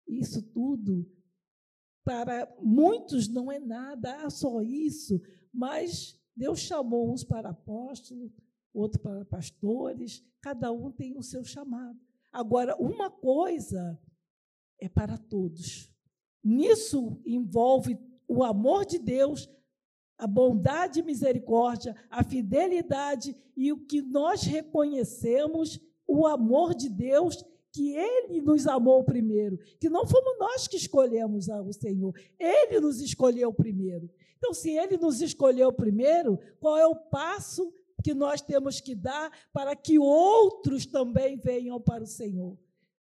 Isso 0.07 0.41
tudo 0.41 1.05
para 2.05 2.51
muitos 2.63 3.29
não 3.29 3.53
é 3.53 3.59
nada, 3.59 4.17
ah, 4.23 4.31
só 4.31 4.63
isso, 4.63 5.21
mas 5.53 6.18
Deus 6.39 6.61
chamou 6.61 7.13
uns 7.13 7.25
para 7.25 7.51
apóstolos, 7.51 8.31
outros 8.73 9.03
para 9.03 9.25
pastores, 9.25 10.25
cada 10.41 10.71
um 10.71 10.89
tem 10.89 11.19
o 11.19 11.23
seu 11.23 11.43
chamado. 11.43 11.99
Agora, 12.33 12.77
uma 12.77 13.11
coisa 13.11 14.01
é 14.81 14.89
para 14.89 15.19
todos. 15.19 15.93
Nisso 16.45 17.21
envolve 17.27 17.99
o 18.29 18.45
amor 18.45 18.87
de 18.87 19.01
Deus 19.01 19.51
a 20.17 20.27
bondade 20.27 21.01
e 21.01 21.03
misericórdia, 21.03 21.95
a 22.09 22.23
fidelidade 22.23 23.37
e 23.57 23.73
o 23.73 23.85
que 23.85 24.01
nós 24.01 24.43
reconhecemos, 24.43 25.81
o 26.07 26.27
amor 26.27 26.75
de 26.75 26.89
Deus, 26.89 27.45
que 27.73 27.95
Ele 27.95 28.41
nos 28.41 28.67
amou 28.67 29.05
primeiro, 29.05 29.59
que 29.79 29.89
não 29.89 30.07
fomos 30.07 30.39
nós 30.39 30.67
que 30.67 30.77
escolhemos 30.77 31.49
o 31.49 31.73
Senhor, 31.73 32.13
Ele 32.39 32.81
nos 32.81 33.01
escolheu 33.01 33.53
primeiro. 33.53 34.11
Então, 34.39 34.55
se 34.55 34.71
Ele 34.71 34.97
nos 34.97 35.21
escolheu 35.21 35.73
primeiro, 35.73 36.39
qual 36.59 36.79
é 36.79 36.87
o 36.87 36.97
passo 36.97 37.73
que 38.03 38.15
nós 38.15 38.41
temos 38.41 38.81
que 38.81 38.95
dar 38.95 39.31
para 39.53 39.77
que 39.77 39.99
outros 39.99 40.87
também 40.87 41.37
venham 41.37 41.81
para 41.81 42.05
o 42.05 42.07
Senhor? 42.07 42.57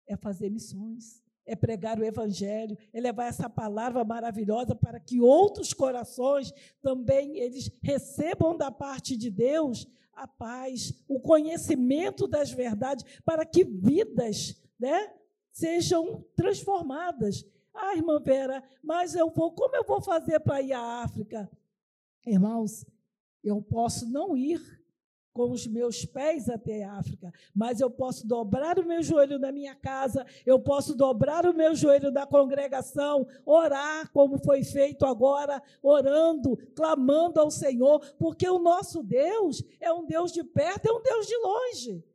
É 0.07 0.17
fazer 0.17 0.51
missões 0.51 1.23
é 1.51 1.57
pregar 1.57 1.99
o 1.99 2.05
Evangelho, 2.05 2.79
é 2.93 3.01
levar 3.01 3.27
essa 3.27 3.51
palavra 3.51 4.05
maravilhosa 4.05 4.73
para 4.73 5.01
que 5.01 5.21
outros 5.21 5.73
corações 5.73 6.53
também 6.81 7.39
eles 7.39 7.69
recebam 7.83 8.57
da 8.57 8.71
parte 8.71 9.17
de 9.17 9.31
Deus 9.31 9.85
a 10.13 10.29
paz, 10.29 10.93
o 11.09 11.19
conhecimento 11.19 12.29
das 12.29 12.53
verdades, 12.53 13.05
para 13.25 13.45
que 13.45 13.65
vidas 13.65 14.63
né, 14.79 15.13
sejam 15.51 16.25
transformadas. 16.37 17.45
Ah, 17.75 17.95
irmã 17.95 18.21
Vera, 18.21 18.63
mas 18.83 19.15
eu 19.15 19.31
vou, 19.31 19.53
como 19.53 19.75
eu 19.77 19.85
vou 19.85 20.01
fazer 20.01 20.41
para 20.41 20.61
ir 20.61 20.73
à 20.73 21.03
África? 21.03 21.51
Irmãos, 22.27 22.85
eu 23.43 23.63
posso 23.63 24.11
não 24.11 24.37
ir 24.37 24.61
com 25.33 25.51
os 25.53 25.67
meus 25.67 26.05
pés 26.05 26.49
até 26.49 26.83
a 26.83 26.95
África, 26.95 27.33
mas 27.55 27.81
eu 27.81 27.91
posso 27.91 28.27
dobrar 28.27 28.79
o 28.79 28.85
meu 28.85 29.03
joelho 29.03 29.39
na 29.39 29.53
minha 29.53 29.75
casa, 29.75 30.27
eu 30.45 30.59
posso 30.59 30.95
dobrar 30.95 31.47
o 31.47 31.55
meu 31.55 31.75
joelho 31.75 32.11
na 32.11 32.27
congregação, 32.27 33.27
orar 33.47 34.11
como 34.13 34.39
foi 34.39 34.65
feito 34.65 35.07
agora, 35.07 35.63
orando, 35.83 36.57
clamando 36.75 37.41
ao 37.41 37.51
Senhor, 37.51 38.01
porque 38.19 38.49
o 38.49 38.59
nosso 38.59 39.03
Deus 39.03 39.63
é 39.81 39.93
um 39.93 40.05
Deus 40.05 40.33
de 40.33 40.43
perto, 40.43 40.87
é 40.87 40.93
um 40.93 41.03
Deus 41.03 41.27
de 41.27 41.37
longe. 41.37 42.10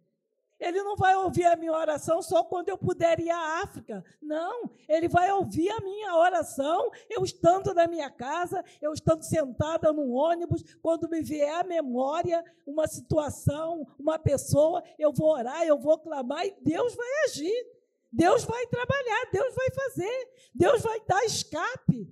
Ele 0.60 0.82
não 0.84 0.96
vai 0.96 1.16
ouvir 1.16 1.46
a 1.46 1.56
minha 1.56 1.74
oração 1.74 2.22
só 2.22 2.44
quando 2.44 2.70
eu 2.70 2.78
puder 2.78 3.20
ir 3.20 3.30
à 3.30 3.62
África. 3.62 4.04
Não, 4.22 4.72
ele 4.88 5.08
vai 5.08 5.32
ouvir 5.32 5.70
a 5.70 5.82
minha 5.82 6.16
oração 6.16 6.90
eu 7.10 7.24
estando 7.24 7.74
na 7.74 7.88
minha 7.88 8.10
casa, 8.10 8.64
eu 8.82 8.94
estando 8.94 9.24
sentada 9.24 9.92
num 9.92 10.14
ônibus, 10.14 10.64
quando 10.82 11.10
me 11.10 11.22
vier 11.22 11.54
à 11.54 11.64
memória 11.64 12.44
uma 12.66 12.88
situação, 12.88 13.88
uma 14.00 14.18
pessoa, 14.18 14.84
eu 14.98 15.12
vou 15.12 15.32
orar, 15.32 15.64
eu 15.64 15.78
vou 15.78 15.98
clamar 16.00 16.46
e 16.46 16.56
Deus 16.62 16.96
vai 16.96 17.08
agir. 17.26 17.76
Deus 18.12 18.46
vai 18.46 18.66
trabalhar, 18.68 19.30
Deus 19.30 19.54
vai 19.54 19.70
fazer, 19.72 20.30
Deus 20.54 20.82
vai 20.82 21.02
dar 21.06 21.26
escape, 21.26 22.10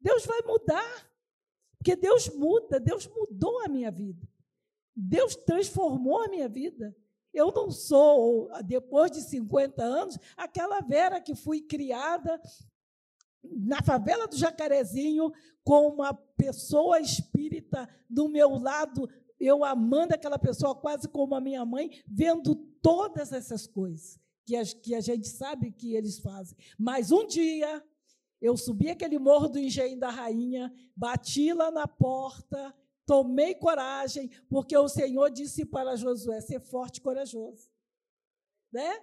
Deus 0.00 0.24
vai 0.24 0.40
mudar. 0.42 1.14
Porque 1.76 1.94
Deus 1.96 2.30
muda, 2.30 2.80
Deus 2.80 3.06
mudou 3.06 3.60
a 3.60 3.68
minha 3.68 3.90
vida. 3.90 4.26
Deus 4.96 5.36
transformou 5.36 6.22
a 6.22 6.28
minha 6.28 6.48
vida. 6.48 6.96
Eu 7.34 7.50
não 7.50 7.68
sou, 7.70 8.48
depois 8.64 9.10
de 9.10 9.20
50 9.20 9.82
anos, 9.82 10.16
aquela 10.36 10.80
Vera 10.80 11.20
que 11.20 11.34
fui 11.34 11.60
criada 11.60 12.40
na 13.42 13.82
favela 13.82 14.28
do 14.28 14.36
Jacarezinho 14.36 15.32
com 15.64 15.88
uma 15.88 16.14
pessoa 16.14 17.00
espírita 17.00 17.88
do 18.08 18.28
meu 18.28 18.50
lado, 18.56 19.08
eu 19.38 19.64
amando 19.64 20.14
aquela 20.14 20.38
pessoa 20.38 20.74
quase 20.74 21.08
como 21.08 21.34
a 21.34 21.40
minha 21.40 21.64
mãe, 21.64 21.90
vendo 22.06 22.54
todas 22.80 23.32
essas 23.32 23.66
coisas 23.66 24.18
que 24.46 24.54
a, 24.54 24.64
que 24.64 24.94
a 24.94 25.00
gente 25.00 25.26
sabe 25.28 25.72
que 25.72 25.94
eles 25.94 26.20
fazem. 26.20 26.56
Mas 26.78 27.10
um 27.10 27.26
dia 27.26 27.82
eu 28.40 28.56
subi 28.56 28.90
aquele 28.90 29.18
morro 29.18 29.48
do 29.48 29.58
Engenho 29.58 29.98
da 29.98 30.10
Rainha, 30.10 30.72
bati 30.94 31.52
lá 31.52 31.70
na 31.70 31.88
porta 31.88 32.74
Tomei 33.06 33.54
coragem, 33.54 34.30
porque 34.48 34.76
o 34.76 34.88
Senhor 34.88 35.30
disse 35.30 35.64
para 35.64 35.96
Josué: 35.96 36.40
ser 36.40 36.60
forte 36.60 36.98
e 36.98 37.00
corajoso. 37.00 37.68
Né? 38.72 39.02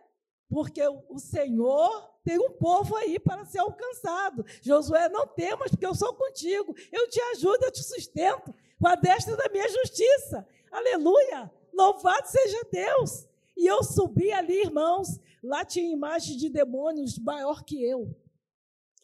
Porque 0.50 0.82
o 1.08 1.18
Senhor 1.18 2.12
tem 2.24 2.38
um 2.38 2.52
povo 2.52 2.96
aí 2.98 3.20
para 3.20 3.46
ser 3.46 3.60
alcançado. 3.60 4.46
Josué, 4.62 5.08
não 5.08 5.28
temas, 5.28 5.72
porque 5.72 5.86
eu 5.86 5.96
sou 5.96 6.14
contigo. 6.14 6.76
Eu 6.92 7.10
te 7.10 7.22
ajudo, 7.34 7.64
eu 7.64 7.72
te 7.72 7.84
sustento 7.84 8.54
com 8.80 8.88
a 8.88 8.96
destra 8.96 9.38
da 9.38 9.50
minha 9.50 9.68
justiça. 9.70 10.46
Aleluia! 10.72 11.52
Louvado 11.74 12.28
seja 12.28 12.62
Deus! 12.72 13.28
E 13.56 13.66
eu 13.66 13.84
subi 13.84 14.32
ali, 14.32 14.62
irmãos, 14.62 15.20
lá 15.44 15.64
tinha 15.64 15.92
imagem 15.92 16.36
de 16.36 16.50
demônios 16.50 17.18
maior 17.20 17.64
que 17.64 17.84
eu. 17.84 18.14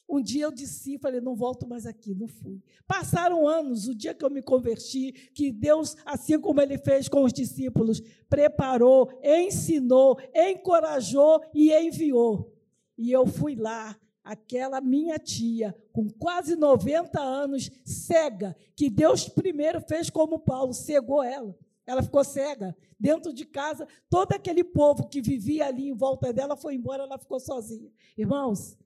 Um 0.09 0.21
dia 0.21 0.45
eu 0.45 0.51
disse, 0.51 0.97
falei, 0.97 1.19
não 1.19 1.35
volto 1.35 1.67
mais 1.67 1.85
aqui, 1.85 2.15
não 2.15 2.27
fui. 2.27 2.63
Passaram 2.87 3.45
anos, 3.45 3.87
o 3.87 3.95
dia 3.95 4.13
que 4.13 4.23
eu 4.23 4.29
me 4.29 4.41
converti, 4.41 5.11
que 5.33 5.51
Deus, 5.51 5.97
assim 6.05 6.39
como 6.39 6.61
ele 6.61 6.77
fez 6.77 7.09
com 7.09 7.23
os 7.23 7.33
discípulos, 7.33 8.01
preparou, 8.29 9.09
ensinou, 9.21 10.17
encorajou 10.33 11.41
e 11.53 11.73
enviou. 11.73 12.53
E 12.97 13.11
eu 13.11 13.27
fui 13.27 13.55
lá, 13.55 13.99
aquela 14.23 14.79
minha 14.79 15.17
tia, 15.19 15.75
com 15.91 16.09
quase 16.09 16.55
90 16.55 17.19
anos, 17.19 17.69
cega, 17.83 18.55
que 18.75 18.89
Deus 18.89 19.27
primeiro 19.27 19.81
fez 19.81 20.09
como 20.09 20.39
Paulo, 20.39 20.73
cegou 20.73 21.21
ela. 21.21 21.53
Ela 21.85 22.03
ficou 22.03 22.23
cega. 22.23 22.75
Dentro 22.99 23.33
de 23.33 23.45
casa, 23.45 23.87
todo 24.09 24.33
aquele 24.33 24.63
povo 24.63 25.07
que 25.07 25.21
vivia 25.21 25.67
ali 25.67 25.87
em 25.87 25.93
volta 25.93 26.33
dela 26.33 26.57
foi 26.57 26.75
embora, 26.75 27.03
ela 27.03 27.17
ficou 27.17 27.39
sozinha. 27.39 27.89
Irmãos, 28.17 28.77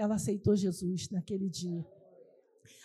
ela 0.00 0.14
aceitou 0.14 0.56
Jesus 0.56 1.10
naquele 1.10 1.48
dia. 1.50 1.84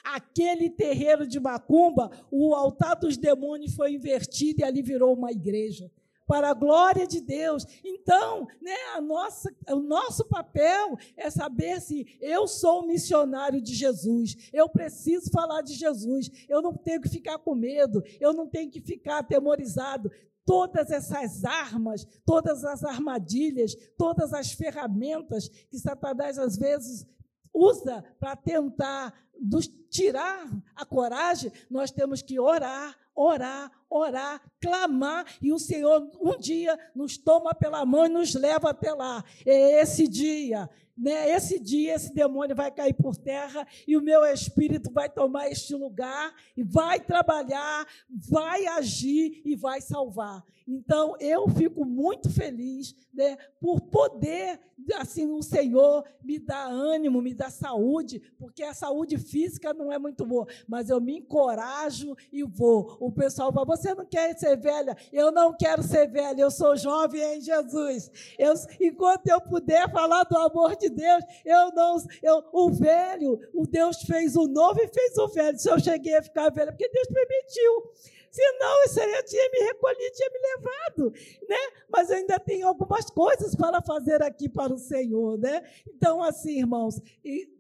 Aquele 0.04 0.70
terreiro 0.70 1.26
de 1.26 1.40
Macumba, 1.40 2.12
o 2.30 2.54
altar 2.54 2.96
dos 2.96 3.16
demônios 3.16 3.74
foi 3.74 3.94
invertido 3.94 4.60
e 4.60 4.64
ali 4.66 4.82
virou 4.82 5.14
uma 5.14 5.32
igreja. 5.32 5.90
Para 6.28 6.50
a 6.50 6.54
glória 6.54 7.08
de 7.08 7.22
Deus. 7.22 7.66
Então, 7.84 8.48
né, 8.62 8.76
a 8.96 9.02
nossa, 9.02 9.56
o 9.70 9.80
nosso 9.80 10.26
papel 10.26 10.98
é 11.16 11.30
saber 11.30 11.80
se 11.80 12.18
eu 12.20 12.48
sou 12.48 12.86
missionário 12.86 13.62
de 13.62 13.74
Jesus. 13.74 14.36
Eu 14.52 14.68
preciso 14.68 15.32
falar 15.32 15.62
de 15.62 15.74
Jesus. 15.74 16.30
Eu 16.50 16.62
não 16.62 16.74
tenho 16.74 17.00
que 17.00 17.10
ficar 17.10 17.38
com 17.38 17.56
medo. 17.56 18.04
Eu 18.20 18.34
não 18.34 18.48
tenho 18.48 18.72
que 18.72 18.82
ficar 18.82 19.20
atemorizado 19.20 20.12
todas 20.46 20.92
essas 20.92 21.44
armas, 21.44 22.08
todas 22.26 22.64
as 22.64 22.84
armadilhas, 22.84 23.76
todas 23.98 24.34
as 24.34 24.52
ferramentas 24.52 25.50
que 25.50 25.80
Satanás 25.80 26.38
às 26.38 26.56
vezes 26.56 27.06
usa 27.54 28.04
para 28.20 28.36
tentar 28.36 29.14
nos 29.40 29.68
tirar 29.90 30.48
a 30.76 30.86
coragem, 30.86 31.52
nós 31.70 31.92
temos 31.92 32.22
que 32.22 32.40
orar, 32.40 32.96
orar, 33.14 33.72
orar, 33.90 34.42
clamar, 34.62 35.26
e 35.42 35.52
o 35.52 35.60
Senhor 35.60 36.10
um 36.22 36.38
dia 36.38 36.78
nos 36.94 37.18
toma 37.18 37.54
pela 37.54 37.86
mão 37.86 38.06
e 38.06 38.10
nos 38.10 38.34
leva 38.34 38.70
até 38.70 38.94
lá. 38.94 39.24
É 39.46 39.82
esse 39.82 40.08
dia, 40.08 40.70
né? 40.98 41.30
Esse 41.32 41.60
dia 41.60 41.96
esse 41.96 42.14
demônio 42.14 42.56
vai 42.56 42.72
cair 42.72 42.94
por 42.94 43.16
terra 43.18 43.68
e 43.88 43.98
o 43.98 44.02
meu 44.02 44.26
espírito 44.26 44.92
vai 44.92 45.10
tomar 45.10 45.50
este 45.50 45.76
lugar 45.76 46.34
e 46.56 46.64
vai 46.64 47.00
trabalhar, 47.00 47.86
vai 48.10 48.66
agir 48.68 49.42
e 49.46 49.56
vai 49.56 49.82
salvar. 49.82 50.44
Então 50.68 51.16
eu 51.20 51.48
fico 51.50 51.86
muito 51.86 52.30
feliz, 52.30 52.96
né, 53.14 53.38
por 53.60 53.82
poder 53.82 54.60
assim 54.98 55.32
o 55.32 55.42
Senhor 55.42 56.04
me 56.24 56.38
dá 56.38 56.66
ânimo, 56.66 57.22
me 57.22 57.34
dá 57.34 57.50
saúde, 57.50 58.22
porque 58.38 58.64
a 58.64 58.74
saúde 58.74 59.18
física 59.18 59.74
não 59.74 59.92
é 59.92 59.98
muito 59.98 60.26
boa, 60.26 60.46
mas 60.68 60.90
eu 60.90 61.00
me 61.00 61.20
encorajo 61.20 62.16
e 62.32 62.44
vou. 62.44 62.98
O 63.00 63.12
pessoal 63.12 63.54
fala: 63.54 63.66
"Você 63.66 63.94
não 63.94 64.06
quer 64.06 64.38
ser 64.38 64.58
velha?" 64.58 64.96
Eu 65.12 65.32
não 65.32 65.54
quero 65.54 65.82
ser 65.82 66.08
velha, 66.08 66.42
eu 66.42 66.52
sou 66.52 66.76
jovem 66.76 67.22
em 67.38 67.42
Jesus. 67.42 68.12
Eu, 68.38 68.54
enquanto 68.82 69.28
eu 69.28 69.40
puder 69.42 69.90
falar 69.92 70.24
do 70.24 70.38
amor 70.38 70.76
de 70.76 70.85
Deus, 70.90 71.24
eu 71.46 71.72
não 71.72 71.98
eu 72.22 72.44
o 72.52 72.72
velho, 72.72 73.40
o 73.54 73.66
Deus 73.66 74.02
fez 74.04 74.36
o 74.36 74.48
novo 74.48 74.80
e 74.82 74.88
fez 74.88 75.18
o 75.18 75.28
velho. 75.28 75.58
Se 75.58 75.70
eu 75.70 75.80
cheguei 75.80 76.16
a 76.16 76.24
ficar 76.24 76.50
velha, 76.50 76.72
porque 76.72 76.90
Deus 76.90 77.08
permitiu. 77.08 78.15
Senão, 78.36 78.84
isso 78.84 79.00
aí 79.00 79.24
tinha 79.24 79.50
me 79.50 79.60
recolhido, 79.60 80.14
tinha 80.14 80.30
me 80.30 80.40
levado, 80.40 81.14
né? 81.48 81.56
Mas 81.90 82.12
ainda 82.12 82.38
tenho 82.38 82.68
algumas 82.68 83.10
coisas 83.10 83.56
para 83.56 83.82
fazer 83.82 84.22
aqui 84.22 84.50
para 84.50 84.74
o 84.74 84.78
Senhor, 84.78 85.38
né? 85.38 85.64
Então, 85.88 86.22
assim, 86.22 86.60
irmãos, 86.60 87.02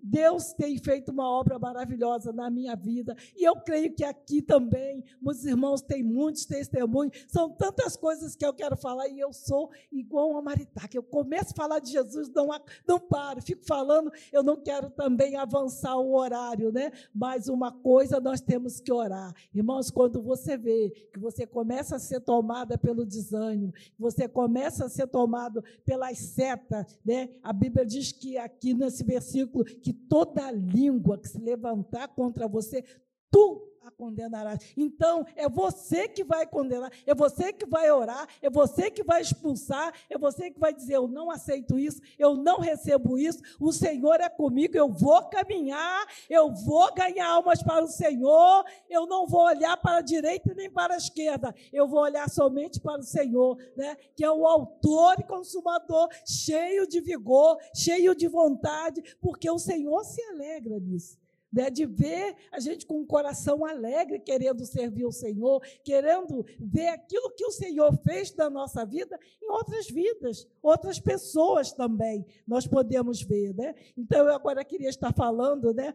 Deus 0.03 0.51
tem 0.51 0.77
feito 0.77 1.13
uma 1.13 1.29
obra 1.29 1.57
maravilhosa 1.57 2.33
na 2.33 2.49
minha 2.49 2.75
vida, 2.75 3.15
e 3.37 3.47
eu 3.47 3.55
creio 3.55 3.95
que 3.95 4.03
aqui 4.03 4.41
também, 4.41 5.01
meus 5.21 5.45
irmãos 5.45 5.81
têm 5.81 6.03
muitos 6.03 6.45
testemunhos, 6.45 7.25
são 7.25 7.49
tantas 7.49 7.95
coisas 7.95 8.35
que 8.35 8.45
eu 8.45 8.53
quero 8.53 8.75
falar, 8.75 9.07
e 9.07 9.17
eu 9.17 9.31
sou 9.31 9.71
igual 9.89 10.35
a 10.35 10.41
Maritá, 10.41 10.89
que 10.89 10.97
eu 10.97 11.03
começo 11.03 11.53
a 11.53 11.55
falar 11.55 11.79
de 11.79 11.91
Jesus, 11.91 12.29
não, 12.33 12.49
não 12.85 12.99
paro, 12.99 13.41
fico 13.41 13.65
falando, 13.65 14.11
eu 14.33 14.43
não 14.43 14.57
quero 14.61 14.89
também 14.89 15.37
avançar 15.37 15.95
o 15.95 16.13
horário, 16.13 16.69
né? 16.69 16.91
Mas 17.13 17.47
uma 17.47 17.71
coisa 17.71 18.19
nós 18.19 18.41
temos 18.41 18.81
que 18.81 18.91
orar. 18.91 19.33
Irmãos, 19.53 19.89
quando 19.89 20.21
você 20.21 20.57
que 20.65 21.19
você 21.19 21.45
começa 21.45 21.95
a 21.95 21.99
ser 21.99 22.19
tomada 22.21 22.77
pelo 22.77 23.05
desânimo, 23.05 23.73
você 23.97 24.27
começa 24.27 24.85
a 24.85 24.89
ser 24.89 25.07
tomado 25.07 25.63
pelas 25.85 26.17
setas, 26.17 26.99
né? 27.05 27.29
A 27.43 27.53
Bíblia 27.53 27.85
diz 27.85 28.11
que 28.11 28.37
aqui 28.37 28.73
nesse 28.73 29.03
versículo 29.03 29.63
que 29.63 29.93
toda 29.93 30.51
língua 30.51 31.17
que 31.17 31.29
se 31.29 31.39
levantar 31.39 32.07
contra 32.09 32.47
você, 32.47 32.83
tu 33.31 33.74
a. 33.85 34.57
Então, 34.75 35.25
é 35.35 35.47
você 35.47 36.07
que 36.07 36.23
vai 36.23 36.45
condenar, 36.47 36.91
é 37.05 37.13
você 37.13 37.53
que 37.53 37.65
vai 37.65 37.91
orar, 37.91 38.27
é 38.41 38.49
você 38.49 38.89
que 38.89 39.03
vai 39.03 39.21
expulsar, 39.21 39.93
é 40.09 40.17
você 40.17 40.49
que 40.49 40.59
vai 40.59 40.73
dizer: 40.73 40.95
Eu 40.95 41.07
não 41.07 41.29
aceito 41.29 41.77
isso, 41.77 42.01
eu 42.17 42.35
não 42.35 42.59
recebo 42.59 43.17
isso, 43.17 43.41
o 43.59 43.71
Senhor 43.71 44.19
é 44.21 44.29
comigo, 44.29 44.75
eu 44.75 44.89
vou 44.89 45.23
caminhar, 45.29 46.05
eu 46.29 46.51
vou 46.51 46.93
ganhar 46.93 47.27
almas 47.27 47.61
para 47.61 47.83
o 47.83 47.87
Senhor, 47.87 48.65
eu 48.89 49.05
não 49.05 49.27
vou 49.27 49.45
olhar 49.45 49.77
para 49.77 49.97
a 49.97 50.01
direita 50.01 50.53
nem 50.55 50.69
para 50.69 50.95
a 50.95 50.97
esquerda, 50.97 51.53
eu 51.71 51.87
vou 51.87 52.01
olhar 52.01 52.29
somente 52.29 52.79
para 52.79 52.99
o 52.99 53.03
Senhor, 53.03 53.57
né, 53.75 53.95
que 54.15 54.23
é 54.23 54.31
o 54.31 54.47
autor 54.47 55.19
e 55.19 55.23
consumador, 55.23 56.09
cheio 56.25 56.87
de 56.87 56.99
vigor, 57.01 57.57
cheio 57.73 58.15
de 58.15 58.27
vontade, 58.27 59.01
porque 59.21 59.49
o 59.49 59.59
Senhor 59.59 60.03
se 60.03 60.21
alegra 60.23 60.79
nisso 60.79 61.24
né, 61.55 61.69
de 61.69 61.85
ver 61.85 62.35
a 62.51 62.59
gente 62.59 62.85
com 62.85 62.99
um 62.99 63.05
coração 63.05 63.65
alegre, 63.65 64.19
querendo 64.19 64.65
servir 64.65 65.05
o 65.05 65.11
Senhor, 65.11 65.61
querendo 65.85 66.45
ver 66.59 66.89
aquilo 66.89 67.31
que 67.31 67.45
o 67.45 67.51
Senhor 67.51 67.97
fez 68.03 68.29
da 68.31 68.49
nossa 68.49 68.85
vida 68.85 69.17
em 69.41 69.49
outras 69.49 69.87
vidas, 69.87 70.45
outras 70.61 70.99
pessoas 70.99 71.71
também, 71.71 72.25
nós 72.45 72.67
podemos 72.67 73.21
ver. 73.21 73.55
Né? 73.55 73.73
Então, 73.95 74.27
eu 74.27 74.35
agora 74.35 74.65
queria 74.65 74.89
estar 74.89 75.13
falando 75.13 75.73
né, 75.73 75.93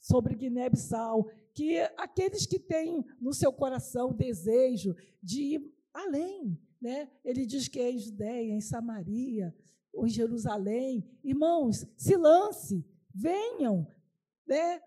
sobre 0.00 0.34
Guiné-Bissau, 0.34 1.28
que 1.52 1.78
aqueles 1.98 2.46
que 2.46 2.58
têm 2.58 3.04
no 3.20 3.34
seu 3.34 3.52
coração 3.52 4.14
desejo 4.14 4.96
de 5.22 5.42
ir 5.56 5.72
além, 5.92 6.58
né? 6.80 7.10
ele 7.22 7.44
diz 7.44 7.68
que 7.68 7.78
é 7.78 7.90
em 7.90 7.98
Judéia, 7.98 8.54
em 8.54 8.60
Samaria, 8.62 9.54
ou 9.92 10.06
em 10.06 10.10
Jerusalém, 10.10 11.04
irmãos, 11.22 11.84
se 11.94 12.16
lance, 12.16 12.86
venham, 13.14 13.86
né? 14.48 14.80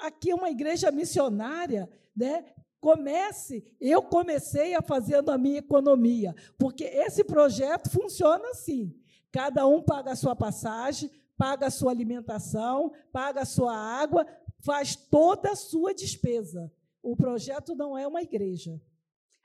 Aqui 0.00 0.30
é 0.30 0.34
uma 0.34 0.50
igreja 0.50 0.90
missionária, 0.90 1.90
né? 2.16 2.44
Comece, 2.80 3.64
eu 3.80 4.02
comecei 4.02 4.74
a 4.74 4.82
fazendo 4.82 5.30
a 5.30 5.38
minha 5.38 5.58
economia, 5.58 6.34
porque 6.58 6.84
esse 6.84 7.22
projeto 7.22 7.90
funciona 7.90 8.48
assim. 8.50 8.92
Cada 9.30 9.66
um 9.66 9.82
paga 9.82 10.12
a 10.12 10.16
sua 10.16 10.34
passagem, 10.34 11.10
paga 11.36 11.66
a 11.66 11.70
sua 11.70 11.90
alimentação, 11.90 12.92
paga 13.12 13.42
a 13.42 13.46
sua 13.46 13.74
água, 13.74 14.26
faz 14.58 14.96
toda 14.96 15.52
a 15.52 15.56
sua 15.56 15.94
despesa. 15.94 16.72
O 17.02 17.16
projeto 17.16 17.74
não 17.74 17.96
é 17.96 18.06
uma 18.06 18.22
igreja. 18.22 18.80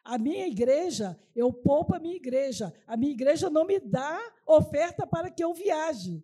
A 0.03 0.17
minha 0.17 0.47
igreja, 0.47 1.19
eu 1.35 1.51
poupo 1.51 1.95
a 1.95 1.99
minha 1.99 2.15
igreja. 2.15 2.73
A 2.85 2.95
minha 2.95 3.11
igreja 3.11 3.49
não 3.49 3.65
me 3.65 3.79
dá 3.79 4.17
oferta 4.45 5.05
para 5.05 5.29
que 5.29 5.43
eu 5.43 5.53
viaje. 5.53 6.23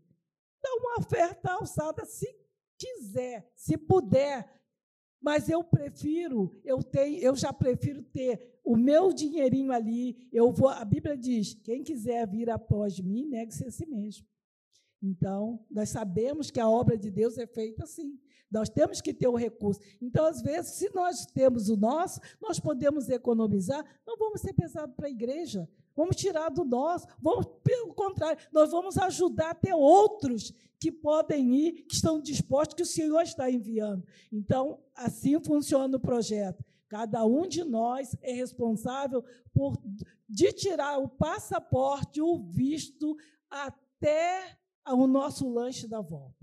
Dá 0.61 0.69
uma 0.75 0.99
oferta 0.99 1.51
alçada 1.51 2.05
se 2.05 2.42
quiser, 2.83 3.49
se 3.55 3.77
puder. 3.77 4.49
Mas 5.21 5.47
eu 5.47 5.63
prefiro, 5.63 6.59
eu 6.65 6.83
tenho, 6.83 7.17
eu 7.19 7.35
já 7.35 7.53
prefiro 7.53 8.03
ter 8.03 8.59
o 8.63 8.75
meu 8.75 9.13
dinheirinho 9.13 9.71
ali. 9.71 10.27
Eu 10.31 10.51
vou, 10.51 10.67
a 10.67 10.83
Bíblia 10.83 11.15
diz: 11.15 11.53
quem 11.53 11.81
quiser 11.81 12.27
vir 12.27 12.49
após 12.49 12.99
mim, 12.99 13.27
negue-se 13.27 13.65
a 13.65 13.71
si 13.71 13.85
mesmo. 13.85 14.27
Então, 15.01 15.65
nós 15.69 15.89
sabemos 15.89 16.51
que 16.51 16.59
a 16.59 16.69
obra 16.69 16.97
de 16.97 17.09
Deus 17.09 17.37
é 17.37 17.47
feita 17.47 17.83
assim. 17.83 18.19
Nós 18.51 18.69
temos 18.69 19.01
que 19.01 19.13
ter 19.13 19.27
o 19.27 19.35
recurso. 19.35 19.81
Então, 20.01 20.25
às 20.25 20.41
vezes, 20.41 20.73
se 20.73 20.93
nós 20.93 21.25
temos 21.25 21.69
o 21.69 21.75
nosso, 21.75 22.19
nós 22.41 22.59
podemos 22.59 23.09
economizar, 23.09 23.83
não 24.05 24.17
vamos 24.17 24.41
ser 24.41 24.53
pesados 24.53 24.95
para 24.95 25.07
a 25.07 25.11
igreja. 25.11 25.67
Vamos 25.95 26.15
tirar 26.15 26.49
do 26.49 26.63
nosso, 26.63 27.08
vamos, 27.21 27.45
pelo 27.63 27.93
contrário, 27.93 28.41
nós 28.51 28.71
vamos 28.71 28.97
ajudar 28.97 29.51
até 29.51 29.75
outros 29.75 30.53
que 30.79 30.91
podem 30.91 31.56
ir, 31.56 31.84
que 31.84 31.95
estão 31.95 32.19
dispostos, 32.19 32.75
que 32.75 32.84
o 32.84 32.86
Senhor 32.86 33.21
está 33.21 33.49
enviando. 33.49 34.06
Então, 34.32 34.79
assim 34.95 35.39
funciona 35.39 35.95
o 35.95 35.99
projeto. 35.99 36.63
Cada 36.89 37.25
um 37.25 37.47
de 37.47 37.63
nós 37.63 38.15
é 38.21 38.34
responsável 38.34 39.23
por 39.53 39.77
de 40.27 40.51
tirar 40.51 40.97
o 40.97 41.08
passaporte, 41.08 42.21
o 42.21 42.38
visto, 42.38 43.15
até 43.49 44.58
o 44.88 45.08
nosso 45.08 45.47
lanche 45.49 45.88
da 45.88 46.01
volta 46.01 46.42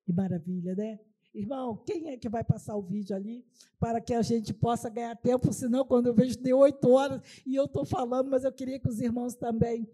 Que 0.04 0.12
maravilha, 0.12 0.74
né? 0.74 1.00
Irmão, 1.34 1.76
quem 1.84 2.08
é 2.08 2.16
que 2.16 2.28
vai 2.28 2.42
passar 2.42 2.76
o 2.76 2.82
vídeo 2.82 3.14
ali 3.14 3.44
para 3.78 4.00
que 4.00 4.14
a 4.14 4.22
gente 4.22 4.54
possa 4.54 4.88
ganhar 4.88 5.14
tempo? 5.16 5.52
Senão, 5.52 5.84
quando 5.84 6.06
eu 6.06 6.14
vejo, 6.14 6.38
tem 6.38 6.54
oito 6.54 6.88
horas 6.88 7.20
e 7.44 7.54
eu 7.54 7.66
estou 7.66 7.84
falando, 7.84 8.30
mas 8.30 8.44
eu 8.44 8.52
queria 8.52 8.78
que 8.78 8.88
os 8.88 9.00
irmãos 9.00 9.34
também 9.34 9.86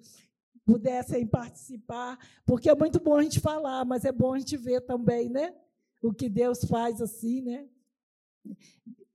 pudessem 0.64 1.26
participar, 1.26 2.16
porque 2.46 2.70
é 2.70 2.74
muito 2.74 3.00
bom 3.00 3.16
a 3.16 3.22
gente 3.22 3.40
falar, 3.40 3.85
mas 3.85 4.05
é 4.05 4.12
bom 4.12 4.35
a 4.35 4.38
gente 4.38 4.57
ver 4.57 4.83
também, 4.83 5.28
né? 5.28 5.52
O 6.02 6.12
que 6.12 6.28
Deus 6.28 6.64
faz 6.64 7.00
assim, 7.00 7.40
né? 7.40 7.68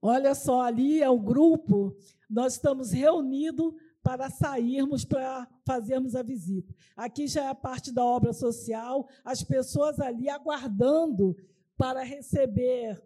Olha 0.01 0.33
só, 0.33 0.61
ali 0.61 1.01
é 1.01 1.09
o 1.09 1.19
grupo, 1.19 1.95
nós 2.29 2.53
estamos 2.53 2.91
reunidos 2.91 3.73
para 4.01 4.29
sairmos 4.29 5.03
para 5.03 5.45
fazermos 5.65 6.15
a 6.15 6.23
visita. 6.23 6.73
Aqui 6.95 7.27
já 7.27 7.43
é 7.43 7.47
a 7.49 7.55
parte 7.55 7.91
da 7.91 8.05
obra 8.05 8.31
social, 8.31 9.09
as 9.25 9.43
pessoas 9.43 9.99
ali 9.99 10.29
aguardando 10.29 11.35
para 11.75 12.03
receber. 12.03 13.03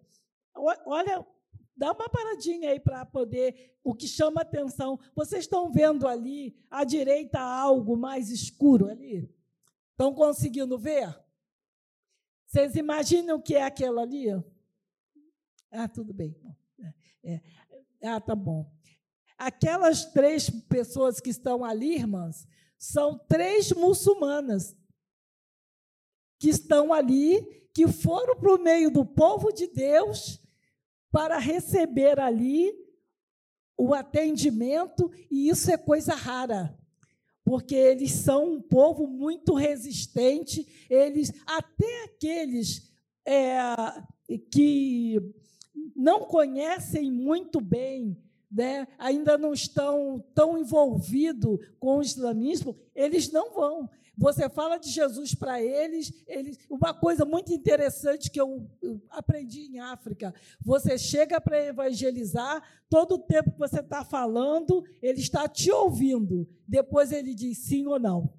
Olha, 0.86 1.26
dá 1.76 1.92
uma 1.92 2.08
paradinha 2.08 2.70
aí 2.70 2.80
para 2.80 3.04
poder. 3.04 3.76
O 3.84 3.96
que 3.96 4.08
chama 4.08 4.42
atenção. 4.42 5.00
Vocês 5.16 5.46
estão 5.46 5.72
vendo 5.72 6.08
ali 6.08 6.56
à 6.70 6.84
direita 6.84 7.40
algo 7.40 7.98
mais 7.98 8.30
escuro 8.30 8.88
ali? 8.88 9.28
Estão 9.94 10.14
conseguindo 10.14 10.78
ver? 10.78 11.20
Vocês 12.52 12.76
imaginam 12.76 13.38
o 13.38 13.42
que 13.42 13.56
é 13.56 13.64
aquilo 13.64 13.98
ali? 13.98 14.26
Ah, 15.72 15.88
tudo 15.88 16.14
bem. 16.14 16.36
É, 17.24 17.34
é. 17.34 17.42
Ah, 18.04 18.20
tá 18.20 18.36
bom. 18.36 18.70
Aquelas 19.38 20.04
três 20.12 20.50
pessoas 20.50 21.22
que 21.22 21.30
estão 21.30 21.64
ali, 21.64 21.96
irmãs, 21.96 22.46
são 22.78 23.18
três 23.18 23.72
muçulmanas 23.72 24.76
que 26.38 26.50
estão 26.50 26.92
ali, 26.92 27.42
que 27.74 27.88
foram 27.88 28.36
para 28.38 28.54
o 28.54 28.62
meio 28.62 28.92
do 28.92 29.06
povo 29.06 29.54
de 29.54 29.68
Deus 29.68 30.42
para 31.10 31.38
receber 31.38 32.20
ali 32.20 32.70
o 33.78 33.94
atendimento, 33.94 35.10
e 35.30 35.48
isso 35.48 35.72
é 35.72 35.78
coisa 35.78 36.16
rara 36.16 36.78
porque 37.52 37.76
eles 37.76 38.14
são 38.14 38.54
um 38.54 38.62
povo 38.62 39.06
muito 39.06 39.54
resistente, 39.54 40.66
eles 40.90 41.34
até 41.46 42.06
aqueles 42.06 42.90
é, 43.26 43.60
que 44.50 45.22
não 45.94 46.22
conhecem 46.22 47.12
muito 47.12 47.60
bem, 47.60 48.18
né, 48.50 48.88
ainda 48.98 49.38
não 49.38 49.52
estão 49.52 50.24
tão 50.34 50.58
envolvidos 50.58 51.60
com 51.78 51.98
o 51.98 52.02
islamismo, 52.02 52.74
eles 52.96 53.30
não 53.30 53.54
vão. 53.54 53.90
Você 54.18 54.50
fala 54.50 54.78
de 54.78 54.90
Jesus 54.90 55.34
para 55.34 55.62
eles, 55.62 56.14
eles. 56.28 56.58
Uma 56.70 56.94
coisa 56.94 57.26
muito 57.26 57.54
interessante 57.54 58.30
que 58.30 58.40
eu, 58.40 58.70
eu 58.82 59.02
aprendi 59.10 59.62
em 59.62 59.80
África: 59.80 60.34
você 60.60 60.98
chega 60.98 61.40
para 61.40 61.66
evangelizar, 61.66 62.62
todo 62.90 63.16
o 63.16 63.20
tempo 63.20 63.52
que 63.52 63.60
você 63.60 63.80
está 63.80 64.04
falando, 64.04 64.84
ele 65.02 65.20
está 65.20 65.48
te 65.48 65.72
ouvindo. 65.72 66.48
Depois 66.68 67.12
ele 67.12 67.34
diz 67.34 67.60
sim 67.60 67.88
ou 67.88 68.00
não, 68.00 68.34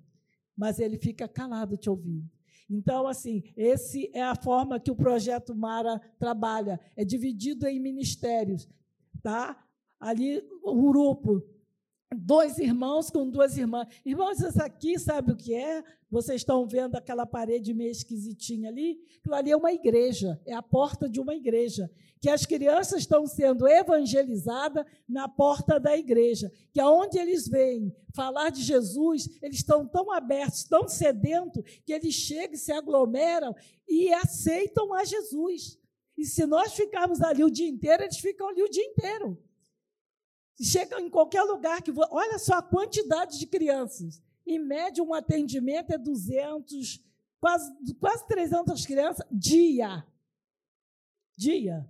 mas 0.56 0.78
ele 0.78 0.98
fica 0.98 1.26
calado 1.26 1.76
te 1.76 1.88
ouvindo. 1.88 2.30
Então, 2.68 3.06
assim, 3.06 3.42
esse 3.56 4.10
é 4.14 4.22
a 4.22 4.34
forma 4.34 4.80
que 4.80 4.90
o 4.90 4.96
projeto 4.96 5.54
Mara 5.54 6.00
trabalha. 6.18 6.80
É 6.96 7.04
dividido 7.04 7.66
em 7.66 7.80
ministérios, 7.80 8.68
tá? 9.22 9.62
Ali 10.00 10.42
um 10.64 10.80
grupo 10.90 11.42
dois 12.14 12.58
irmãos 12.58 13.10
com 13.10 13.28
duas 13.28 13.56
irmãs. 13.56 13.88
Irmãos, 14.04 14.40
isso 14.40 14.62
aqui 14.62 14.98
sabe 14.98 15.32
o 15.32 15.36
que 15.36 15.54
é? 15.54 15.82
Vocês 16.10 16.42
estão 16.42 16.66
vendo 16.66 16.96
aquela 16.96 17.24
parede 17.24 17.72
meio 17.72 17.90
esquisitinha 17.90 18.68
ali? 18.68 19.00
Aquilo 19.18 19.34
ali 19.34 19.50
é 19.50 19.56
uma 19.56 19.72
igreja, 19.72 20.40
é 20.44 20.52
a 20.52 20.62
porta 20.62 21.08
de 21.08 21.20
uma 21.20 21.34
igreja. 21.34 21.90
Que 22.20 22.28
as 22.28 22.46
crianças 22.46 23.00
estão 23.00 23.26
sendo 23.26 23.66
evangelizadas 23.66 24.84
na 25.08 25.28
porta 25.28 25.80
da 25.80 25.96
igreja. 25.96 26.52
Que 26.72 26.80
aonde 26.80 27.18
eles 27.18 27.48
vêm 27.48 27.94
falar 28.14 28.50
de 28.50 28.62
Jesus, 28.62 29.28
eles 29.42 29.56
estão 29.56 29.86
tão 29.86 30.12
abertos, 30.12 30.64
tão 30.64 30.86
sedentos, 30.86 31.64
que 31.84 31.92
eles 31.92 32.14
chegam, 32.14 32.56
se 32.56 32.70
aglomeram 32.72 33.54
e 33.88 34.12
aceitam 34.12 34.92
a 34.92 35.04
Jesus. 35.04 35.78
E 36.16 36.24
se 36.24 36.46
nós 36.46 36.74
ficarmos 36.74 37.20
ali 37.22 37.42
o 37.42 37.50
dia 37.50 37.68
inteiro, 37.68 38.04
eles 38.04 38.18
ficam 38.18 38.48
ali 38.48 38.62
o 38.62 38.70
dia 38.70 38.84
inteiro. 38.84 39.38
Chega 40.62 41.00
em 41.00 41.10
qualquer 41.10 41.42
lugar 41.42 41.82
que. 41.82 41.92
Olha 42.10 42.38
só 42.38 42.54
a 42.54 42.62
quantidade 42.62 43.38
de 43.38 43.46
crianças. 43.46 44.22
Em 44.46 44.58
média, 44.58 45.02
um 45.02 45.12
atendimento 45.12 45.92
é 45.92 45.98
200, 45.98 47.00
quase, 47.40 47.72
quase 48.00 48.26
300 48.28 48.86
crianças 48.86 49.26
dia. 49.30 50.06
Dia. 51.36 51.88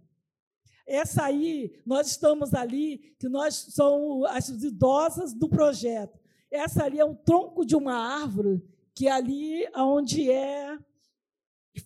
Essa 0.87 1.25
aí, 1.25 1.81
nós 1.85 2.09
estamos 2.09 2.55
ali, 2.55 3.15
que 3.19 3.29
nós 3.29 3.55
somos 3.55 4.25
as 4.31 4.49
idosas 4.49 5.33
do 5.33 5.49
projeto. 5.49 6.19
Essa 6.51 6.85
ali 6.85 6.99
é 6.99 7.05
o 7.05 7.15
tronco 7.15 7.65
de 7.65 7.77
uma 7.77 7.95
árvore, 7.95 8.63
que 8.95 9.07
é 9.07 9.13
ali 9.13 9.67
onde 9.75 10.31
é 10.31 10.79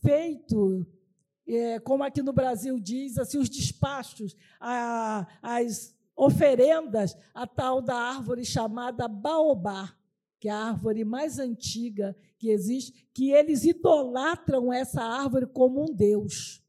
feito, 0.01 0.87
é, 1.47 1.79
como 1.81 2.03
aqui 2.03 2.23
no 2.23 2.33
Brasil 2.33 2.79
diz, 2.79 3.19
assim, 3.19 3.39
os 3.39 3.49
despachos, 3.49 4.37
a, 4.61 5.27
as 5.41 5.96
oferendas 6.17 7.17
à 7.35 7.47
tal 7.47 7.83
da 7.83 7.95
árvore 7.95 8.45
chamada 8.45 9.07
baobá, 9.07 9.95
que 10.41 10.49
é 10.49 10.53
a 10.53 10.69
árvore 10.69 11.05
mais 11.05 11.39
antiga 11.39 12.17
que 12.39 12.49
existe, 12.49 13.09
que 13.13 13.31
eles 13.31 13.65
idolatram 13.65 14.73
essa 14.73 15.03
árvore 15.03 15.47
como 15.47 15.83
um 15.83 15.95
deus. 15.95 16.63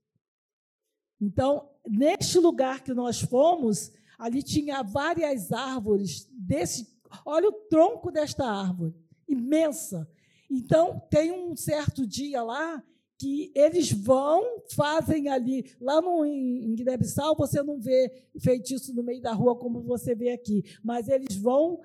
Então, 1.20 1.70
neste 1.88 2.38
lugar 2.38 2.84
que 2.84 2.94
nós 2.94 3.22
fomos, 3.22 3.92
ali 4.20 4.44
tinha 4.44 4.84
várias 4.84 5.52
árvores 5.52 6.28
desse, 6.32 6.88
olha 7.26 7.50
o 7.50 7.54
tronco 7.70 8.12
desta 8.12 8.46
árvore, 8.46 8.96
imensa. 9.28 10.10
Então, 10.50 11.02
tem 11.10 11.32
um 11.32 11.56
certo 11.56 12.06
dia 12.06 12.44
lá 12.44 12.84
que 13.18 13.52
eles 13.56 13.92
vão, 13.92 14.62
fazem 14.76 15.28
ali. 15.28 15.66
Lá 15.82 16.02
no, 16.02 16.24
em 16.24 16.76
Guiné-Bissau, 16.76 17.36
você 17.36 17.64
não 17.64 17.80
vê 17.80 18.12
feitiço 18.40 18.94
no 18.94 19.04
meio 19.04 19.22
da 19.22 19.34
rua 19.34 19.58
como 19.58 19.82
você 19.82 20.14
vê 20.14 20.32
aqui, 20.32 20.64
mas 20.84 21.08
eles 21.08 21.36
vão 21.36 21.82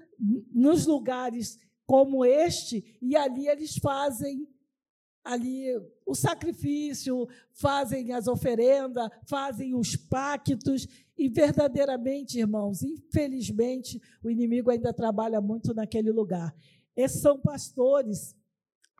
nos 0.52 0.86
lugares 0.86 1.58
como 1.86 2.24
este 2.24 2.98
e 3.00 3.16
ali 3.16 3.48
eles 3.48 3.76
fazem 3.76 4.46
ali 5.24 5.68
o 6.04 6.14
sacrifício, 6.14 7.28
fazem 7.52 8.12
as 8.12 8.26
oferendas, 8.26 9.08
fazem 9.26 9.74
os 9.74 9.96
pactos 9.96 10.86
e 11.16 11.28
verdadeiramente, 11.28 12.38
irmãos, 12.38 12.82
infelizmente, 12.82 14.00
o 14.22 14.30
inimigo 14.30 14.70
ainda 14.70 14.92
trabalha 14.92 15.40
muito 15.40 15.72
naquele 15.72 16.10
lugar. 16.10 16.54
Esses 16.96 17.20
são 17.20 17.38
pastores 17.38 18.34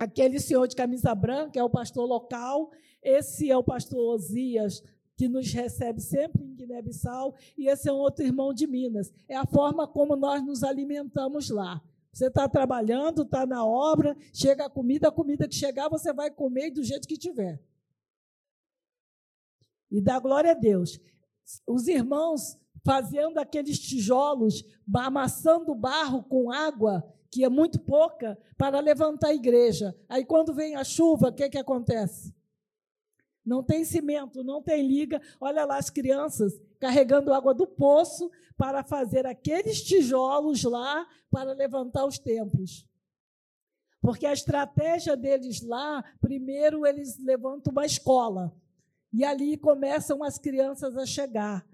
Aquele 0.03 0.41
senhor 0.41 0.67
de 0.67 0.75
camisa 0.75 1.15
branca 1.15 1.61
é 1.61 1.63
o 1.63 1.71
pastor 1.71 2.05
local, 2.05 2.73
esse 3.01 3.49
é 3.49 3.57
o 3.57 3.63
pastor 3.63 4.01
Osias, 4.17 4.83
que 5.17 5.29
nos 5.29 5.53
recebe 5.53 6.01
sempre 6.01 6.43
em 6.43 6.57
Guiné-Bissau, 6.57 7.37
e 7.57 7.69
esse 7.69 7.89
é 7.89 7.93
um 7.93 7.99
outro 7.99 8.25
irmão 8.25 8.53
de 8.53 8.67
Minas. 8.67 9.15
É 9.29 9.37
a 9.37 9.47
forma 9.47 9.87
como 9.87 10.17
nós 10.17 10.45
nos 10.45 10.65
alimentamos 10.65 11.51
lá. 11.51 11.81
Você 12.13 12.27
está 12.27 12.49
trabalhando, 12.49 13.23
está 13.23 13.47
na 13.47 13.65
obra, 13.65 14.17
chega 14.35 14.67
a 14.67 14.69
comida, 14.69 15.07
a 15.07 15.13
comida 15.13 15.47
que 15.47 15.55
chegar 15.55 15.89
você 15.89 16.13
vai 16.13 16.33
comer 16.33 16.73
do 16.73 16.83
jeito 16.83 17.07
que 17.07 17.17
tiver. 17.17 17.63
E 19.89 20.01
dá 20.01 20.19
glória 20.19 20.51
a 20.51 20.55
Deus. 20.55 20.99
Os 21.65 21.87
irmãos 21.87 22.59
fazendo 22.85 23.39
aqueles 23.39 23.79
tijolos, 23.79 24.65
amassando 24.93 25.77
barro 25.77 26.25
com 26.25 26.51
água, 26.51 27.09
que 27.33 27.43
é 27.43 27.49
muito 27.49 27.81
pouca, 27.81 28.39
para 28.59 28.79
levantar 28.79 29.29
a 29.29 29.35
igreja. 29.35 29.97
Aí, 30.07 30.23
quando 30.23 30.53
vem 30.53 30.77
a 30.77 30.85
chuva, 30.85 31.31
o 31.31 31.33
que, 31.33 31.49
que 31.49 31.57
acontece? 31.57 32.35
Não 33.45 33.63
tem 33.63 33.87
cimento, 33.87 34.45
não 34.45 34.63
tem 34.63 34.87
liga. 34.87 35.21
Olha 35.41 35.65
lá 35.65 35.79
as 35.79 35.89
crianças 35.89 36.61
carregando 36.79 37.33
água 37.33 37.55
do 37.55 37.67
poço 37.67 38.31
para 38.55 38.85
fazer 38.85 39.27
aqueles 39.27 39.83
tijolos 39.83 40.63
lá 40.63 41.09
para 41.31 41.55
levantar 41.55 42.05
os 42.05 42.19
templos. 42.19 42.87
Porque 44.03 44.27
a 44.27 44.33
estratégia 44.35 45.17
deles 45.17 45.63
lá, 45.63 46.05
primeiro 46.21 46.87
eles 46.87 47.19
levantam 47.19 47.73
uma 47.73 47.87
escola. 47.87 48.55
E 49.11 49.25
ali 49.25 49.57
começam 49.57 50.23
as 50.23 50.39
crianças 50.39 50.99
a 50.99 51.07
chegar. 51.07 51.67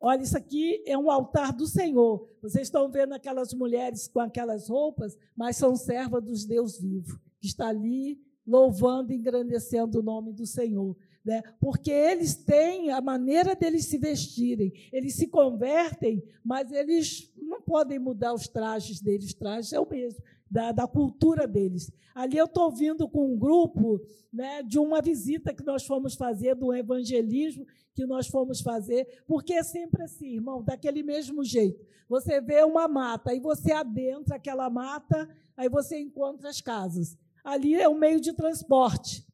Olha, 0.00 0.22
isso 0.22 0.36
aqui 0.36 0.82
é 0.86 0.96
um 0.96 1.10
altar 1.10 1.52
do 1.52 1.66
Senhor. 1.66 2.28
Vocês 2.40 2.68
estão 2.68 2.90
vendo 2.90 3.14
aquelas 3.14 3.52
mulheres 3.52 4.06
com 4.06 4.20
aquelas 4.20 4.68
roupas, 4.68 5.18
mas 5.36 5.56
são 5.56 5.74
servas 5.74 6.22
dos 6.22 6.44
Deus 6.44 6.78
vivo, 6.78 7.20
que 7.40 7.48
está 7.48 7.68
ali 7.68 8.20
louvando 8.46 9.12
engrandecendo 9.12 9.98
o 9.98 10.02
nome 10.02 10.32
do 10.32 10.46
Senhor. 10.46 10.96
Né? 11.24 11.42
Porque 11.60 11.90
eles 11.90 12.34
têm 12.34 12.90
a 12.90 13.00
maneira 13.00 13.54
deles 13.54 13.86
se 13.86 13.98
vestirem, 13.98 14.72
eles 14.92 15.14
se 15.14 15.26
convertem, 15.26 16.22
mas 16.44 16.70
eles 16.70 17.32
não 17.36 17.60
podem 17.60 17.98
mudar 17.98 18.32
os 18.32 18.48
trajes 18.48 19.00
deles, 19.00 19.34
trajes 19.34 19.72
é 19.72 19.80
o 19.80 19.88
mesmo 19.88 20.22
da, 20.50 20.72
da 20.72 20.86
cultura 20.86 21.46
deles. 21.46 21.90
Ali 22.14 22.36
eu 22.36 22.46
estou 22.46 22.70
vindo 22.70 23.08
com 23.08 23.32
um 23.32 23.38
grupo 23.38 24.00
né, 24.32 24.62
de 24.62 24.78
uma 24.78 25.00
visita 25.00 25.54
que 25.54 25.64
nós 25.64 25.84
fomos 25.86 26.14
fazer, 26.14 26.54
do 26.54 26.74
evangelismo 26.74 27.66
que 27.94 28.06
nós 28.06 28.28
fomos 28.28 28.60
fazer, 28.60 29.24
porque 29.26 29.54
é 29.54 29.62
sempre 29.62 30.04
assim, 30.04 30.34
irmão, 30.34 30.62
daquele 30.62 31.02
mesmo 31.02 31.42
jeito. 31.44 31.84
Você 32.08 32.40
vê 32.40 32.62
uma 32.62 32.86
mata, 32.86 33.32
aí 33.32 33.40
você 33.40 33.72
adentra 33.72 34.36
aquela 34.36 34.70
mata, 34.70 35.28
aí 35.56 35.68
você 35.68 35.98
encontra 35.98 36.48
as 36.48 36.60
casas. 36.60 37.18
Ali 37.42 37.74
é 37.74 37.88
um 37.88 37.98
meio 37.98 38.20
de 38.20 38.32
transporte, 38.32 39.26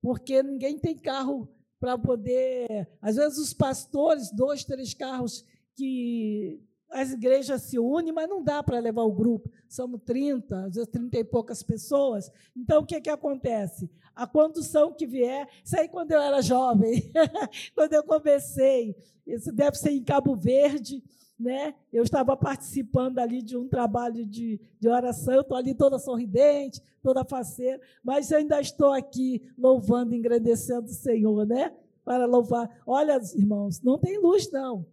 porque 0.00 0.42
ninguém 0.42 0.78
tem 0.78 0.96
carro 0.96 1.48
para 1.78 1.98
poder. 1.98 2.88
Às 3.00 3.16
vezes, 3.16 3.38
os 3.38 3.52
pastores, 3.52 4.30
dois, 4.32 4.64
três 4.64 4.94
carros 4.94 5.44
que 5.74 6.60
as 6.90 7.12
igrejas 7.12 7.62
se 7.62 7.78
unem, 7.78 8.12
mas 8.12 8.28
não 8.28 8.42
dá 8.42 8.62
para 8.62 8.78
levar 8.78 9.02
o 9.02 9.12
grupo. 9.12 9.50
Somos 9.68 10.00
30, 10.04 10.66
às 10.66 10.74
vezes 10.74 10.90
30 10.90 11.18
e 11.18 11.24
poucas 11.24 11.62
pessoas. 11.62 12.30
Então, 12.56 12.82
o 12.82 12.86
que, 12.86 13.00
que 13.00 13.10
acontece? 13.10 13.90
A 14.14 14.26
condução 14.26 14.92
que 14.92 15.06
vier, 15.06 15.48
isso 15.64 15.78
aí 15.78 15.88
quando 15.88 16.12
eu 16.12 16.20
era 16.20 16.40
jovem, 16.40 17.10
quando 17.74 17.92
eu 17.92 18.02
comecei, 18.02 18.96
isso 19.26 19.52
deve 19.52 19.76
ser 19.76 19.90
em 19.90 20.02
Cabo 20.02 20.34
Verde, 20.34 21.02
né? 21.38 21.74
Eu 21.92 22.02
estava 22.02 22.36
participando 22.36 23.18
ali 23.18 23.42
de 23.42 23.56
um 23.56 23.68
trabalho 23.68 24.26
de, 24.26 24.60
de 24.80 24.88
oração, 24.88 25.34
eu 25.34 25.42
estou 25.42 25.56
ali 25.56 25.74
toda 25.74 25.98
sorridente, 25.98 26.82
toda 27.02 27.24
faceira, 27.24 27.80
mas 28.02 28.32
ainda 28.32 28.60
estou 28.60 28.92
aqui 28.92 29.42
louvando, 29.56 30.14
engrandecendo 30.14 30.86
o 30.86 30.94
Senhor, 30.94 31.46
né? 31.46 31.72
Para 32.04 32.26
louvar. 32.26 32.82
Olha, 32.86 33.20
irmãos, 33.36 33.80
não 33.82 33.98
tem 33.98 34.18
luz, 34.18 34.50
não. 34.50 34.84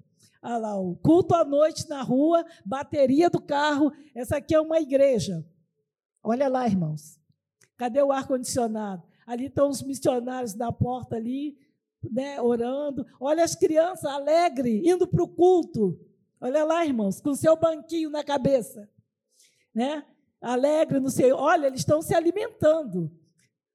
Olha 0.45 0.57
lá, 0.57 0.79
o 0.79 0.95
culto 0.97 1.33
à 1.33 1.43
noite 1.43 1.89
na 1.89 2.03
rua, 2.03 2.45
bateria 2.63 3.31
do 3.31 3.41
carro. 3.41 3.91
Essa 4.13 4.37
aqui 4.37 4.53
é 4.53 4.61
uma 4.61 4.79
igreja. 4.79 5.43
Olha 6.21 6.47
lá, 6.47 6.67
irmãos. 6.67 7.19
Cadê 7.75 7.99
o 8.03 8.11
ar-condicionado? 8.11 9.01
Ali 9.25 9.47
estão 9.47 9.69
os 9.69 9.81
missionários 9.81 10.53
na 10.53 10.71
porta 10.71 11.15
ali, 11.15 11.57
né, 12.11 12.39
orando. 12.39 13.07
Olha 13.19 13.43
as 13.43 13.55
crianças 13.55 14.05
alegres, 14.05 14.85
indo 14.85 15.07
para 15.07 15.23
o 15.23 15.27
culto. 15.27 15.99
Olha 16.39 16.63
lá, 16.63 16.85
irmãos, 16.85 17.19
com 17.19 17.33
seu 17.33 17.55
banquinho 17.55 18.11
na 18.11 18.23
cabeça. 18.23 18.87
Né? 19.73 20.05
Alegre, 20.39 20.99
não 20.99 21.09
sei. 21.09 21.31
Olha, 21.31 21.65
eles 21.65 21.79
estão 21.79 22.03
se 22.03 22.13
alimentando 22.13 23.11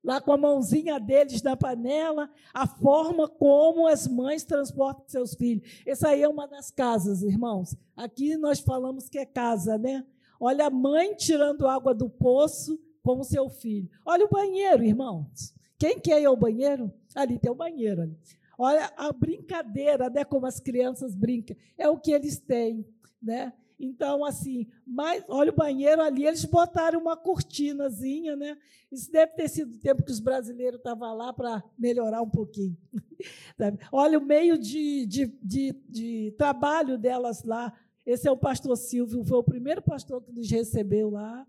lá 0.02 0.20
com 0.20 0.32
a 0.32 0.36
mãozinha 0.36 0.98
deles 0.98 1.42
na 1.42 1.56
panela, 1.56 2.30
a 2.52 2.66
forma 2.66 3.28
como 3.28 3.86
as 3.86 4.06
mães 4.06 4.44
transportam 4.44 5.04
seus 5.06 5.34
filhos. 5.34 5.82
Essa 5.86 6.08
aí 6.08 6.22
é 6.22 6.28
uma 6.28 6.46
das 6.46 6.70
casas, 6.70 7.22
irmãos. 7.22 7.76
Aqui 7.96 8.36
nós 8.36 8.60
falamos 8.60 9.08
que 9.08 9.18
é 9.18 9.26
casa, 9.26 9.76
né? 9.76 10.04
Olha 10.38 10.66
a 10.66 10.70
mãe 10.70 11.14
tirando 11.14 11.68
água 11.68 11.94
do 11.94 12.08
poço 12.08 12.80
com 13.02 13.20
o 13.20 13.24
seu 13.24 13.48
filho. 13.48 13.88
Olha 14.04 14.24
o 14.24 14.30
banheiro, 14.30 14.82
irmãos. 14.82 15.54
Quem 15.78 15.98
quer 15.98 16.20
ir 16.20 16.26
ao 16.26 16.36
banheiro? 16.36 16.92
Ali 17.14 17.38
tem 17.38 17.50
o 17.50 17.54
banheiro. 17.54 18.02
Ali. 18.02 18.16
Olha 18.58 18.92
a 18.96 19.12
brincadeira, 19.12 20.10
né, 20.10 20.24
como 20.24 20.46
as 20.46 20.60
crianças 20.60 21.14
brincam. 21.14 21.56
É 21.78 21.88
o 21.88 21.98
que 21.98 22.12
eles 22.12 22.38
têm, 22.38 22.86
né? 23.22 23.52
Então, 23.82 24.22
assim, 24.26 24.66
mas 24.86 25.24
olha 25.26 25.50
o 25.50 25.56
banheiro 25.56 26.02
ali, 26.02 26.26
eles 26.26 26.44
botaram 26.44 27.00
uma 27.00 27.16
cortinazinha, 27.16 28.36
né? 28.36 28.58
Isso 28.92 29.10
deve 29.10 29.32
ter 29.32 29.48
sido 29.48 29.74
o 29.74 29.78
tempo 29.78 30.02
que 30.02 30.10
os 30.12 30.20
brasileiros 30.20 30.76
estavam 30.76 31.16
lá 31.16 31.32
para 31.32 31.64
melhorar 31.78 32.20
um 32.20 32.28
pouquinho. 32.28 32.76
olha 33.90 34.18
o 34.18 34.24
meio 34.24 34.58
de, 34.58 35.06
de, 35.06 35.26
de, 35.42 35.72
de 35.88 36.34
trabalho 36.36 36.98
delas 36.98 37.42
lá. 37.42 37.72
Esse 38.04 38.28
é 38.28 38.30
o 38.30 38.36
pastor 38.36 38.76
Silvio, 38.76 39.24
foi 39.24 39.38
o 39.38 39.44
primeiro 39.44 39.80
pastor 39.80 40.22
que 40.22 40.30
nos 40.30 40.50
recebeu 40.50 41.08
lá, 41.08 41.46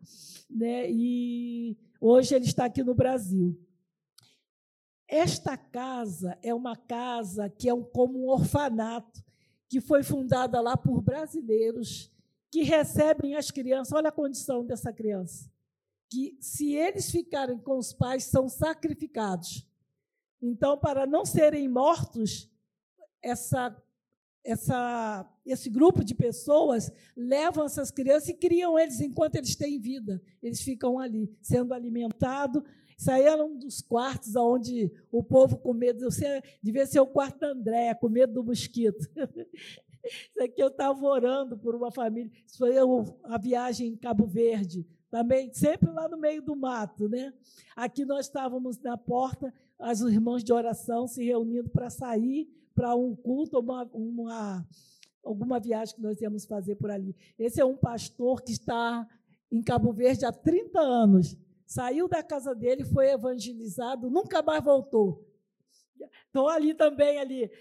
né? 0.49 0.89
E 0.89 1.77
hoje 1.99 2.33
ele 2.33 2.45
está 2.45 2.63
aqui 2.63 2.81
no 2.81 2.95
Brasil. 2.95 3.59
Esta 5.05 5.57
casa 5.57 6.37
é 6.41 6.53
uma 6.53 6.77
casa 6.77 7.49
que 7.49 7.67
é 7.67 7.73
um, 7.73 7.83
como 7.83 8.23
um 8.23 8.29
orfanato, 8.29 9.21
que 9.67 9.81
foi 9.81 10.01
fundada 10.01 10.61
lá 10.61 10.77
por 10.77 11.01
brasileiros 11.01 12.09
que 12.51 12.63
recebem 12.63 13.35
as 13.35 13.49
crianças. 13.49 13.93
Olha 13.93 14.09
a 14.09 14.11
condição 14.11 14.65
dessa 14.65 14.91
criança. 14.91 15.49
Que 16.09 16.37
se 16.41 16.73
eles 16.75 17.09
ficarem 17.09 17.57
com 17.57 17.77
os 17.77 17.93
pais, 17.93 18.25
são 18.25 18.49
sacrificados. 18.49 19.65
Então, 20.41 20.77
para 20.77 21.07
não 21.07 21.25
serem 21.25 21.69
mortos, 21.69 22.49
essa, 23.23 23.75
essa, 24.43 25.25
esse 25.45 25.69
grupo 25.69 26.03
de 26.03 26.13
pessoas 26.13 26.91
levam 27.15 27.65
essas 27.65 27.89
crianças 27.89 28.29
e 28.29 28.33
criam 28.33 28.77
eles 28.77 28.99
enquanto 28.99 29.35
eles 29.35 29.55
têm 29.55 29.79
vida. 29.79 30.21
Eles 30.43 30.61
ficam 30.61 30.99
ali, 30.99 31.33
sendo 31.41 31.73
alimentados, 31.73 32.61
isso 33.01 33.09
aí 33.09 33.23
era 33.23 33.43
um 33.43 33.57
dos 33.57 33.81
quartos 33.81 34.35
onde 34.35 34.91
o 35.11 35.23
povo 35.23 35.57
com 35.57 35.73
medo, 35.73 36.07
devia 36.61 36.85
ser 36.85 36.99
o 36.99 37.07
quarto 37.07 37.39
da 37.39 37.47
Andréia, 37.47 37.95
com 37.95 38.07
medo 38.07 38.33
do 38.33 38.43
mosquito. 38.43 39.09
Isso 40.05 40.41
aqui 40.41 40.61
eu 40.61 40.67
estava 40.67 41.03
orando 41.05 41.57
por 41.57 41.75
uma 41.75 41.91
família. 41.91 42.31
Isso 42.45 42.57
foi 42.57 42.75
a 43.23 43.37
viagem 43.37 43.89
em 43.89 43.95
Cabo 43.95 44.25
Verde, 44.25 44.85
também, 45.09 45.51
sempre 45.53 45.91
lá 45.91 46.07
no 46.07 46.17
meio 46.17 46.41
do 46.41 46.55
mato. 46.55 47.09
Né? 47.09 47.33
Aqui 47.75 48.05
nós 48.05 48.25
estávamos 48.25 48.79
na 48.79 48.97
porta, 48.97 49.53
as 49.77 50.01
irmãs 50.01 50.43
de 50.43 50.53
oração 50.53 51.07
se 51.07 51.23
reunindo 51.23 51.69
para 51.69 51.89
sair 51.89 52.49
para 52.73 52.95
um 52.95 53.15
culto, 53.15 53.59
uma, 53.59 53.83
uma, 53.93 54.65
alguma 55.23 55.59
viagem 55.59 55.95
que 55.95 56.01
nós 56.01 56.21
íamos 56.21 56.45
fazer 56.45 56.75
por 56.75 56.89
ali. 56.89 57.15
Esse 57.37 57.59
é 57.59 57.65
um 57.65 57.75
pastor 57.75 58.41
que 58.41 58.53
está 58.53 59.07
em 59.51 59.61
Cabo 59.61 59.91
Verde 59.91 60.25
há 60.25 60.31
30 60.31 60.79
anos 60.79 61.37
saiu 61.71 62.05
da 62.05 62.21
casa 62.21 62.53
dele, 62.53 62.83
foi 62.83 63.11
evangelizado, 63.11 64.09
nunca 64.09 64.41
mais 64.41 64.61
voltou. 64.61 65.25
Estou 66.25 66.47
ali 66.47 66.73
também, 66.73 67.19
ali. 67.19 67.51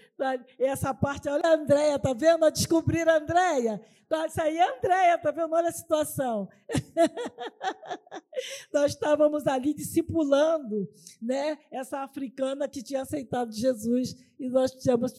Essa 0.59 0.93
parte, 0.93 1.29
olha 1.29 1.45
a 1.45 1.55
Andréia, 1.55 1.95
está 1.95 2.13
vendo? 2.13 2.45
A 2.45 2.49
descobrir 2.49 3.07
a 3.07 3.17
Andréia. 3.17 3.81
Isso 4.27 4.41
aí 4.41 4.57
é 4.57 4.61
a 4.61 4.77
Andréia, 4.77 5.15
está 5.15 5.31
vendo? 5.31 5.53
Olha 5.53 5.69
a 5.69 5.71
situação. 5.71 6.49
nós 8.73 8.91
estávamos 8.91 9.47
ali 9.47 9.73
discipulando 9.73 10.89
né, 11.21 11.57
essa 11.71 11.99
africana 11.99 12.67
que 12.67 12.83
tinha 12.83 13.01
aceitado 13.01 13.53
Jesus 13.53 14.15
e 14.39 14.49
nós 14.49 14.71
tínhamos, 14.71 15.13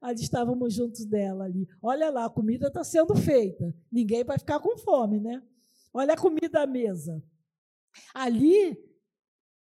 ali 0.00 0.20
estávamos 0.20 0.74
juntos 0.74 1.04
dela 1.06 1.44
ali. 1.44 1.66
Olha 1.80 2.10
lá, 2.10 2.26
a 2.26 2.30
comida 2.30 2.68
está 2.68 2.84
sendo 2.84 3.14
feita. 3.14 3.74
Ninguém 3.90 4.24
vai 4.24 4.38
ficar 4.38 4.60
com 4.60 4.76
fome, 4.76 5.20
né? 5.20 5.42
Olha 5.92 6.14
a 6.14 6.18
comida 6.18 6.62
à 6.62 6.66
mesa. 6.66 7.22
Ali 8.12 8.76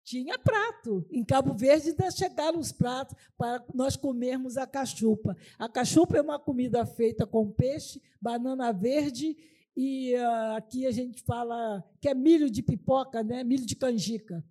tinha 0.05 0.39
prato. 0.39 1.07
Em 1.11 1.25
Cabo 1.25 1.55
Verde 1.55 1.91
ainda 1.91 2.11
chegaram 2.11 2.59
os 2.59 2.73
pratos 2.73 3.17
para 3.37 3.65
nós 3.75 3.97
comermos 3.97 4.57
a 4.57 4.67
cachupa. 4.67 5.37
A 5.59 5.69
cachupa 5.69 6.17
é 6.17 6.23
uma 6.23 6.39
comida 6.39 6.85
feita 6.85 7.27
com 7.27 7.51
peixe, 7.51 8.01
banana 8.21 8.73
verde 8.73 9.37
e 9.77 10.15
uh, 10.15 10.57
aqui 10.57 10.87
a 10.87 10.91
gente 10.91 11.23
fala 11.23 11.83
que 12.01 12.09
é 12.09 12.15
milho 12.15 12.51
de 12.51 12.63
pipoca, 12.63 13.23
né? 13.23 13.43
milho 13.43 13.65
de 13.65 13.75
canjica. 13.75 14.45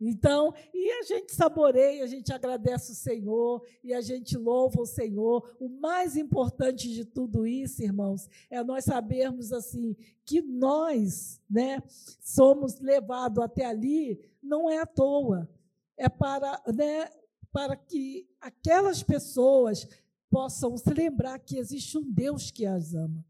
Então, 0.00 0.54
e 0.72 0.92
a 0.92 1.02
gente 1.02 1.34
saboreia, 1.34 2.04
a 2.04 2.06
gente 2.06 2.32
agradece 2.32 2.92
o 2.92 2.94
Senhor 2.94 3.66
e 3.82 3.92
a 3.92 4.00
gente 4.00 4.36
louva 4.36 4.80
o 4.82 4.86
Senhor. 4.86 5.56
O 5.58 5.68
mais 5.68 6.16
importante 6.16 6.92
de 6.92 7.04
tudo 7.04 7.44
isso, 7.46 7.82
irmãos, 7.82 8.28
é 8.48 8.62
nós 8.62 8.84
sabermos 8.84 9.52
assim 9.52 9.96
que 10.24 10.40
nós, 10.40 11.40
né, 11.50 11.82
somos 12.20 12.78
levados 12.78 13.42
até 13.42 13.64
ali 13.64 14.20
não 14.40 14.70
é 14.70 14.78
à 14.78 14.86
toa. 14.86 15.48
É 15.96 16.08
para, 16.08 16.62
né, 16.72 17.10
para 17.50 17.76
que 17.76 18.28
aquelas 18.40 19.02
pessoas 19.02 19.86
possam 20.30 20.76
se 20.76 20.90
lembrar 20.90 21.40
que 21.40 21.58
existe 21.58 21.98
um 21.98 22.08
Deus 22.08 22.52
que 22.52 22.64
as 22.64 22.94
ama. 22.94 23.24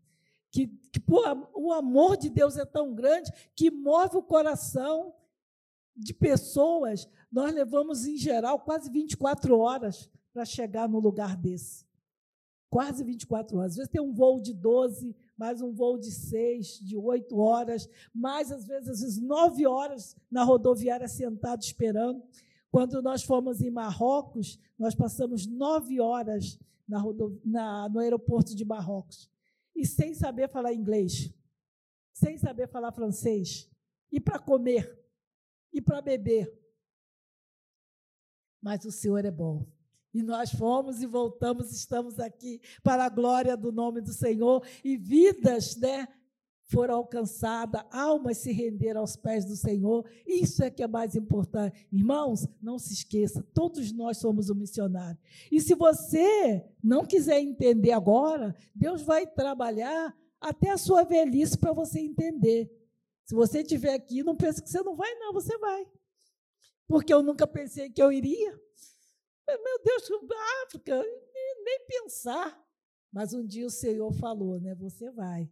Que, 0.50 0.66
que 0.66 1.02
o 1.54 1.72
amor 1.72 2.16
de 2.16 2.28
Deus 2.28 2.58
é 2.58 2.64
tão 2.64 2.94
grande 2.94 3.30
que 3.54 3.70
move 3.70 4.16
o 4.18 4.22
coração 4.22 5.14
de 5.98 6.14
pessoas, 6.14 7.08
nós 7.30 7.52
levamos, 7.52 8.06
em 8.06 8.16
geral, 8.16 8.60
quase 8.60 8.90
24 8.90 9.58
horas 9.58 10.08
para 10.32 10.44
chegar 10.44 10.88
no 10.88 11.00
lugar 11.00 11.36
desse. 11.36 11.84
Quase 12.70 13.02
24 13.02 13.58
horas. 13.58 13.72
Às 13.72 13.76
vezes 13.76 13.90
tem 13.90 14.00
um 14.00 14.12
voo 14.12 14.40
de 14.40 14.54
12, 14.54 15.16
mais 15.36 15.60
um 15.60 15.72
voo 15.72 15.98
de 15.98 16.10
6, 16.10 16.80
de 16.80 16.96
8 16.96 17.36
horas, 17.36 17.88
mais, 18.14 18.52
às 18.52 18.66
vezes, 18.66 18.88
às 18.88 19.00
vezes 19.00 19.18
9 19.20 19.66
horas 19.66 20.16
na 20.30 20.44
rodoviária 20.44 21.08
sentado 21.08 21.62
esperando. 21.62 22.22
Quando 22.70 23.02
nós 23.02 23.22
fomos 23.22 23.60
em 23.60 23.70
Marrocos, 23.70 24.58
nós 24.78 24.94
passamos 24.94 25.46
9 25.46 26.00
horas 26.00 26.58
na 26.86 27.02
na, 27.44 27.88
no 27.88 27.98
aeroporto 27.98 28.54
de 28.54 28.64
Marrocos. 28.64 29.30
E 29.74 29.86
sem 29.86 30.14
saber 30.14 30.48
falar 30.48 30.72
inglês, 30.72 31.32
sem 32.12 32.36
saber 32.36 32.68
falar 32.68 32.92
francês. 32.92 33.70
E 34.10 34.20
para 34.20 34.38
comer, 34.38 34.98
e 35.72 35.80
para 35.80 36.02
beber. 36.02 36.52
Mas 38.60 38.84
o 38.84 38.92
Senhor 38.92 39.24
é 39.24 39.30
bom. 39.30 39.66
E 40.12 40.22
nós 40.22 40.50
fomos 40.50 41.02
e 41.02 41.06
voltamos, 41.06 41.70
estamos 41.70 42.18
aqui 42.18 42.60
para 42.82 43.04
a 43.04 43.08
glória 43.08 43.56
do 43.56 43.70
nome 43.70 44.00
do 44.00 44.12
Senhor 44.12 44.66
e 44.82 44.96
vidas, 44.96 45.76
né? 45.76 46.08
Foram 46.70 46.96
alcançadas, 46.96 47.82
almas 47.90 48.38
se 48.38 48.52
renderam 48.52 49.00
aos 49.00 49.16
pés 49.16 49.44
do 49.44 49.56
Senhor. 49.56 50.04
Isso 50.26 50.62
é 50.62 50.70
que 50.70 50.82
é 50.82 50.88
mais 50.88 51.14
importante. 51.14 51.86
Irmãos, 51.90 52.46
não 52.60 52.78
se 52.78 52.92
esqueça, 52.92 53.42
todos 53.54 53.90
nós 53.92 54.18
somos 54.18 54.50
um 54.50 54.54
missionário. 54.54 55.18
E 55.50 55.60
se 55.60 55.74
você 55.74 56.64
não 56.82 57.04
quiser 57.04 57.40
entender 57.40 57.92
agora, 57.92 58.54
Deus 58.74 59.02
vai 59.02 59.26
trabalhar 59.26 60.14
até 60.40 60.70
a 60.70 60.78
sua 60.78 61.04
velhice 61.04 61.56
para 61.56 61.72
você 61.72 62.00
entender. 62.00 62.70
Se 63.28 63.34
você 63.34 63.60
estiver 63.60 63.92
aqui, 63.92 64.22
não 64.22 64.34
pense 64.34 64.62
que 64.62 64.70
você 64.70 64.80
não 64.80 64.96
vai, 64.96 65.14
não, 65.16 65.34
você 65.34 65.58
vai. 65.58 65.86
Porque 66.86 67.12
eu 67.12 67.22
nunca 67.22 67.46
pensei 67.46 67.90
que 67.90 68.02
eu 68.02 68.10
iria. 68.10 68.58
Meu 69.46 69.82
Deus, 69.84 70.08
África, 70.64 70.98
nem, 71.62 71.80
pensar. 71.86 72.58
Mas 73.12 73.34
um 73.34 73.44
dia 73.44 73.66
o 73.66 73.70
Senhor 73.70 74.10
falou, 74.14 74.58
né? 74.58 74.74
Você 74.76 75.10
vai. 75.10 75.46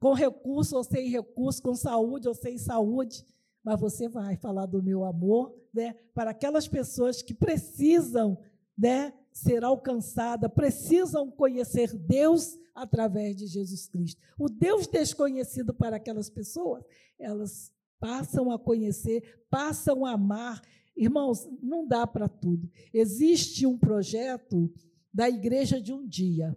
Com 0.00 0.14
recurso 0.14 0.76
ou 0.76 0.82
sem 0.82 1.08
recurso, 1.10 1.62
com 1.62 1.76
saúde 1.76 2.26
ou 2.26 2.34
sem 2.34 2.58
saúde, 2.58 3.24
mas 3.62 3.78
você 3.78 4.08
vai 4.08 4.36
falar 4.36 4.66
do 4.66 4.82
meu 4.82 5.04
amor, 5.04 5.56
né? 5.72 5.94
Para 6.12 6.30
aquelas 6.30 6.66
pessoas 6.66 7.22
que 7.22 7.32
precisam, 7.32 8.36
né? 8.76 9.16
Ser 9.32 9.64
alcançada, 9.64 10.48
precisam 10.48 11.30
conhecer 11.30 11.92
Deus 11.96 12.58
através 12.74 13.36
de 13.36 13.46
Jesus 13.46 13.88
Cristo. 13.88 14.20
O 14.38 14.48
Deus 14.48 14.86
desconhecido 14.86 15.72
para 15.72 15.96
aquelas 15.96 16.28
pessoas, 16.28 16.84
elas 17.18 17.72
passam 17.98 18.50
a 18.50 18.58
conhecer, 18.58 19.44
passam 19.48 20.04
a 20.04 20.12
amar. 20.12 20.60
Irmãos, 20.96 21.48
não 21.62 21.86
dá 21.86 22.06
para 22.06 22.28
tudo. 22.28 22.68
Existe 22.92 23.66
um 23.66 23.78
projeto 23.78 24.72
da 25.12 25.28
igreja 25.28 25.80
de 25.80 25.92
um 25.92 26.06
dia. 26.06 26.56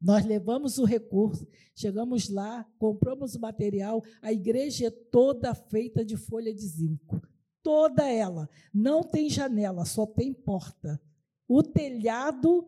Nós 0.00 0.24
levamos 0.24 0.78
o 0.78 0.84
recurso, 0.84 1.46
chegamos 1.74 2.28
lá, 2.28 2.66
compramos 2.78 3.34
o 3.34 3.40
material, 3.40 4.04
a 4.20 4.32
igreja 4.32 4.86
é 4.86 4.90
toda 4.90 5.54
feita 5.54 6.04
de 6.04 6.16
folha 6.16 6.54
de 6.54 6.66
zinco. 6.66 7.20
Toda 7.62 8.08
ela. 8.08 8.48
Não 8.72 9.02
tem 9.02 9.28
janela, 9.28 9.84
só 9.84 10.06
tem 10.06 10.32
porta. 10.32 11.00
O 11.48 11.62
telhado, 11.62 12.66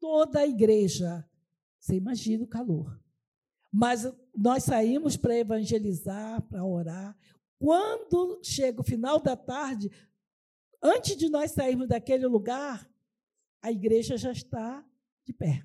toda 0.00 0.40
a 0.40 0.46
igreja. 0.46 1.28
Você 1.78 1.96
imagina 1.96 2.44
o 2.44 2.48
calor. 2.48 3.00
Mas 3.72 4.10
nós 4.34 4.64
saímos 4.64 5.16
para 5.16 5.36
evangelizar, 5.36 6.42
para 6.42 6.64
orar. 6.64 7.16
Quando 7.58 8.40
chega 8.42 8.80
o 8.80 8.84
final 8.84 9.20
da 9.20 9.36
tarde, 9.36 9.90
antes 10.82 11.16
de 11.16 11.28
nós 11.28 11.52
sairmos 11.52 11.88
daquele 11.88 12.26
lugar, 12.26 12.88
a 13.62 13.70
igreja 13.70 14.16
já 14.16 14.32
está 14.32 14.84
de 15.24 15.32
pé. 15.32 15.64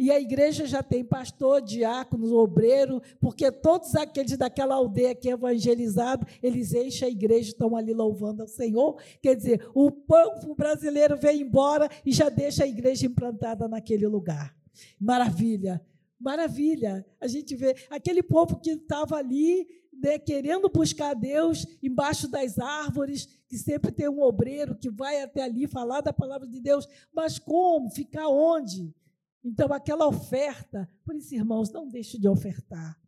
E 0.00 0.10
a 0.10 0.18
igreja 0.18 0.64
já 0.64 0.82
tem 0.82 1.04
pastor, 1.04 1.60
diácono, 1.60 2.34
obreiro, 2.34 3.02
porque 3.20 3.52
todos 3.52 3.94
aqueles 3.94 4.34
daquela 4.34 4.74
aldeia 4.74 5.14
que 5.14 5.28
é 5.28 5.32
evangelizado, 5.32 6.26
eles 6.42 6.72
enchem 6.72 7.06
a 7.06 7.10
igreja, 7.10 7.50
estão 7.50 7.76
ali 7.76 7.92
louvando 7.92 8.40
ao 8.40 8.48
Senhor. 8.48 8.98
Quer 9.20 9.36
dizer, 9.36 9.68
o 9.74 9.90
povo 9.90 10.54
brasileiro 10.54 11.18
vem 11.18 11.42
embora 11.42 11.86
e 12.02 12.12
já 12.12 12.30
deixa 12.30 12.64
a 12.64 12.66
igreja 12.66 13.04
implantada 13.04 13.68
naquele 13.68 14.06
lugar. 14.06 14.56
Maravilha, 14.98 15.84
maravilha. 16.18 17.04
A 17.20 17.28
gente 17.28 17.54
vê 17.54 17.76
aquele 17.90 18.22
povo 18.22 18.58
que 18.58 18.70
estava 18.70 19.16
ali 19.16 19.68
né, 19.92 20.18
querendo 20.18 20.70
buscar 20.70 21.12
Deus 21.12 21.66
embaixo 21.82 22.26
das 22.26 22.58
árvores, 22.58 23.28
que 23.46 23.58
sempre 23.58 23.92
tem 23.92 24.08
um 24.08 24.22
obreiro 24.22 24.74
que 24.74 24.88
vai 24.88 25.20
até 25.20 25.42
ali 25.42 25.66
falar 25.66 26.00
da 26.00 26.10
palavra 26.10 26.48
de 26.48 26.58
Deus, 26.58 26.88
mas 27.12 27.38
como? 27.38 27.90
Ficar 27.90 28.28
onde? 28.28 28.94
Então, 29.42 29.72
aquela 29.72 30.06
oferta, 30.06 30.88
por 31.04 31.14
isso, 31.14 31.34
irmãos, 31.34 31.72
não 31.72 31.88
deixem 31.88 32.20
de 32.20 32.28
ofertar, 32.28 33.00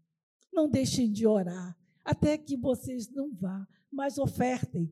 não 0.52 0.68
deixem 0.68 1.10
de 1.10 1.26
orar, 1.26 1.76
até 2.04 2.38
que 2.38 2.56
vocês 2.56 3.08
não 3.08 3.32
vá, 3.34 3.66
mas 3.90 4.18
ofertem, 4.18 4.90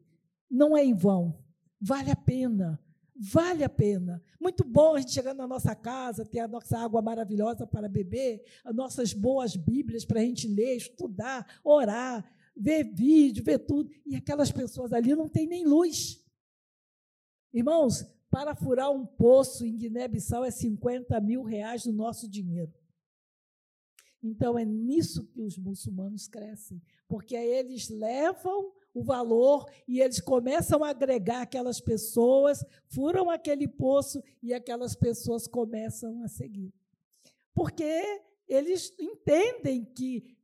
não 0.50 0.76
é 0.76 0.84
em 0.84 0.94
vão, 0.94 1.42
vale 1.80 2.10
a 2.10 2.16
pena, 2.16 2.78
vale 3.16 3.64
a 3.64 3.68
pena. 3.68 4.22
Muito 4.40 4.64
bom 4.64 4.94
a 4.94 5.00
gente 5.00 5.12
chegar 5.12 5.34
na 5.34 5.46
nossa 5.46 5.74
casa, 5.74 6.24
ter 6.24 6.40
a 6.40 6.48
nossa 6.48 6.78
água 6.78 7.00
maravilhosa 7.00 7.66
para 7.66 7.88
beber, 7.88 8.42
as 8.64 8.74
nossas 8.74 9.12
boas 9.12 9.56
Bíblias 9.56 10.04
para 10.04 10.20
a 10.20 10.24
gente 10.24 10.46
ler, 10.48 10.76
estudar, 10.76 11.60
orar, 11.64 12.24
ver 12.56 12.84
vídeo, 12.84 13.42
ver 13.42 13.60
tudo, 13.60 13.90
e 14.04 14.14
aquelas 14.14 14.52
pessoas 14.52 14.92
ali 14.92 15.14
não 15.14 15.28
têm 15.28 15.46
nem 15.46 15.66
luz. 15.66 16.22
Irmãos, 17.52 18.06
para 18.30 18.54
furar 18.54 18.90
um 18.90 19.04
poço 19.04 19.66
em 19.66 19.76
Guiné-Bissau 19.76 20.44
é 20.44 20.50
50 20.50 21.20
mil 21.20 21.42
reais 21.42 21.82
do 21.82 21.92
nosso 21.92 22.28
dinheiro. 22.28 22.72
Então 24.22 24.58
é 24.58 24.64
nisso 24.64 25.26
que 25.26 25.42
os 25.42 25.58
muçulmanos 25.58 26.28
crescem, 26.28 26.80
porque 27.08 27.34
eles 27.34 27.88
levam 27.88 28.72
o 28.92 29.02
valor 29.02 29.70
e 29.88 30.00
eles 30.00 30.20
começam 30.20 30.84
a 30.84 30.90
agregar 30.90 31.42
aquelas 31.42 31.80
pessoas, 31.80 32.64
furam 32.88 33.30
aquele 33.30 33.66
poço 33.66 34.22
e 34.42 34.52
aquelas 34.52 34.94
pessoas 34.94 35.46
começam 35.46 36.22
a 36.22 36.28
seguir. 36.28 36.72
Porque 37.54 38.22
eles 38.46 38.92
entendem 38.98 39.84
que 39.84 40.36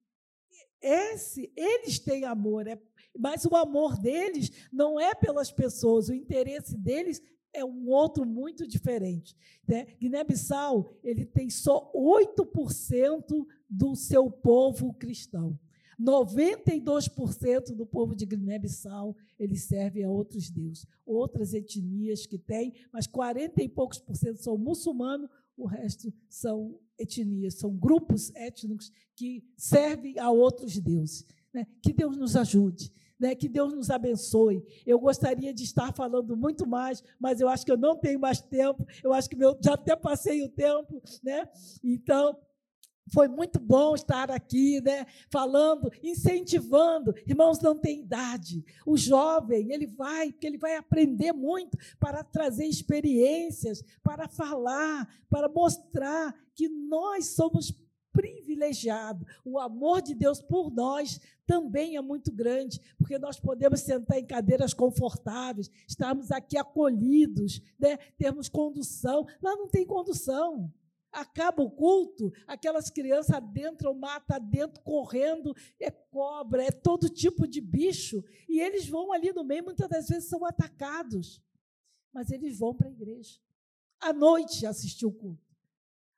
esse, 0.81 1.53
eles 1.57 1.99
têm 1.99 2.25
amor, 2.25 2.67
é, 2.67 2.81
mas 3.19 3.45
o 3.45 3.57
amor 3.57 3.99
deles 3.99 4.51
não 4.73 4.99
é 5.01 5.15
pelas 5.15 5.51
pessoas, 5.51 6.09
o 6.09 6.15
interesse 6.15 6.77
deles 6.77 7.21
é 7.57 7.65
um 7.65 7.89
outro 7.89 8.27
muito 8.27 8.67
diferente. 8.67 9.35
Né? 9.67 9.87
Guiné-Bissau 9.99 10.95
ele 11.03 11.25
tem 11.25 11.49
só 11.49 11.91
8% 11.93 13.47
do 13.69 13.97
seu 13.97 14.31
povo 14.31 14.93
cristão. 14.93 15.59
92% 15.99 17.75
do 17.75 17.87
povo 17.87 18.15
de 18.15 18.27
Guiné-Bissau 18.27 19.17
serve 19.57 20.05
a 20.05 20.11
outros 20.11 20.51
deuses, 20.51 20.87
outras 21.07 21.55
etnias 21.55 22.27
que 22.27 22.39
tem, 22.39 22.75
mas 22.93 23.07
40 23.07 23.63
e 23.63 23.69
poucos 23.69 23.99
por 23.99 24.15
cento 24.15 24.43
são 24.43 24.59
muçulmanos, 24.59 25.31
o 25.57 25.67
resto 25.67 26.13
são 26.29 26.79
etnias, 26.99 27.55
são 27.55 27.75
grupos 27.75 28.31
étnicos 28.35 28.93
que 29.15 29.43
servem 29.57 30.19
a 30.19 30.31
outros 30.31 30.79
deuses. 30.79 31.25
Né? 31.53 31.67
Que 31.83 31.95
Deus 31.95 32.19
nos 32.19 32.37
ajude. 32.37 32.93
Né, 33.19 33.35
que 33.35 33.49
Deus 33.49 33.73
nos 33.73 33.89
abençoe. 33.89 34.63
Eu 34.85 34.99
gostaria 34.99 35.53
de 35.55 35.65
estar 35.65 35.91
falando 35.95 36.37
muito 36.37 36.67
mais, 36.67 37.03
mas 37.19 37.41
eu 37.41 37.49
acho 37.49 37.65
que 37.65 37.73
eu 37.73 37.77
não 37.79 37.97
tenho 37.97 38.21
mais 38.21 38.43
tempo. 38.43 38.87
Eu 39.03 39.15
acho 39.15 39.29
que 39.29 39.35
meu, 39.37 39.57
já 39.65 39.73
até 39.73 39.97
passei 39.97 40.43
o 40.43 40.51
tempo, 40.51 41.03
né? 41.23 41.49
Então, 41.83 42.37
foi 43.13 43.29
muito 43.29 43.61
bom 43.61 43.95
estar 43.95 44.31
aqui, 44.31 44.81
né, 44.81 45.07
falando, 45.31 45.91
incentivando. 46.03 47.15
Irmãos, 47.27 47.61
não 47.61 47.77
tem 47.77 48.01
idade. 48.01 48.65
O 48.85 48.97
jovem, 48.97 49.73
ele 49.73 49.87
vai, 49.87 50.33
porque 50.33 50.47
ele 50.47 50.59
vai 50.59 50.77
aprender 50.77 51.33
muito 51.33 51.79
para 51.99 52.25
trazer 52.25 52.67
experiências, 52.67 53.83
para 54.03 54.29
falar, 54.29 55.09
para 55.29 55.49
mostrar 55.49 56.35
que 56.55 56.69
nós 56.69 57.27
somos 57.27 57.71
privilegiado. 58.17 59.27
O 59.45 59.59
amor 59.59 60.01
de 60.01 60.15
Deus 60.15 60.41
por 60.41 60.71
nós 60.71 61.21
também 61.47 61.97
é 61.97 62.01
muito 62.01 62.33
grande, 62.33 62.81
porque 62.99 63.19
nós 63.19 63.39
podemos 63.39 63.81
sentar 63.81 64.19
em 64.19 64.27
cadeiras 64.27 64.73
confortáveis, 64.73 65.71
estarmos 65.87 66.33
aqui 66.33 66.57
acolhidos, 66.57 67.61
né? 67.79 67.99
termos 68.19 68.49
condução. 68.49 69.27
Lá 69.43 69.55
não 69.55 69.69
tem 69.69 69.87
condução. 69.87 70.73
Acaba 71.13 71.63
o 71.63 71.71
culto, 71.71 72.33
aquelas 72.47 72.91
crianças 72.91 73.35
adentram, 73.37 73.95
mata 73.95 74.39
dentro, 74.39 74.83
correndo, 74.83 75.55
é 75.81 75.91
cobra, 75.91 76.65
é 76.65 76.71
todo 76.71 77.09
tipo 77.09 77.47
de 77.47 77.59
bicho, 77.59 78.23
e 78.47 78.61
eles 78.61 78.87
vão 78.87 79.13
ali 79.13 79.33
no 79.33 79.43
meio, 79.43 79.65
muitas 79.65 79.89
das 79.89 80.09
vezes 80.09 80.29
são 80.29 80.45
atacados, 80.45 81.41
mas 82.13 82.31
eles 82.31 82.59
vão 82.59 82.75
para 82.75 82.89
a 82.89 82.91
igreja. 82.91 83.39
À 83.99 84.13
noite 84.13 84.67
assistir 84.67 85.07
o 85.07 85.13
culto. 85.13 85.57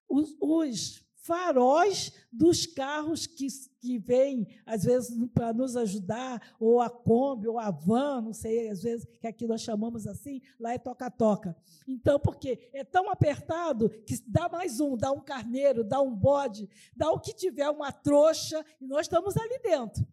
Os, 0.08 0.34
os 0.40 1.07
faróis 1.28 2.10
dos 2.32 2.64
carros 2.64 3.26
que, 3.26 3.46
que 3.78 3.98
vêm, 3.98 4.48
às 4.64 4.84
vezes, 4.84 5.14
para 5.34 5.52
nos 5.52 5.76
ajudar, 5.76 6.56
ou 6.58 6.80
a 6.80 6.88
Kombi, 6.88 7.46
ou 7.46 7.58
a 7.58 7.70
van, 7.70 8.22
não 8.22 8.32
sei, 8.32 8.70
às 8.70 8.82
vezes, 8.82 9.06
que 9.20 9.26
aqui 9.26 9.46
nós 9.46 9.60
chamamos 9.60 10.06
assim, 10.06 10.40
lá 10.58 10.72
é 10.72 10.78
toca-toca. 10.78 11.54
Então, 11.86 12.18
porque 12.18 12.70
é 12.72 12.82
tão 12.82 13.10
apertado 13.10 13.90
que 14.06 14.18
dá 14.26 14.48
mais 14.48 14.80
um, 14.80 14.96
dá 14.96 15.12
um 15.12 15.20
carneiro, 15.20 15.84
dá 15.84 16.00
um 16.00 16.14
bode, 16.14 16.66
dá 16.96 17.10
o 17.10 17.20
que 17.20 17.34
tiver, 17.34 17.68
uma 17.68 17.92
trouxa, 17.92 18.64
e 18.80 18.86
nós 18.86 19.02
estamos 19.02 19.36
ali 19.36 19.60
dentro. 19.62 20.06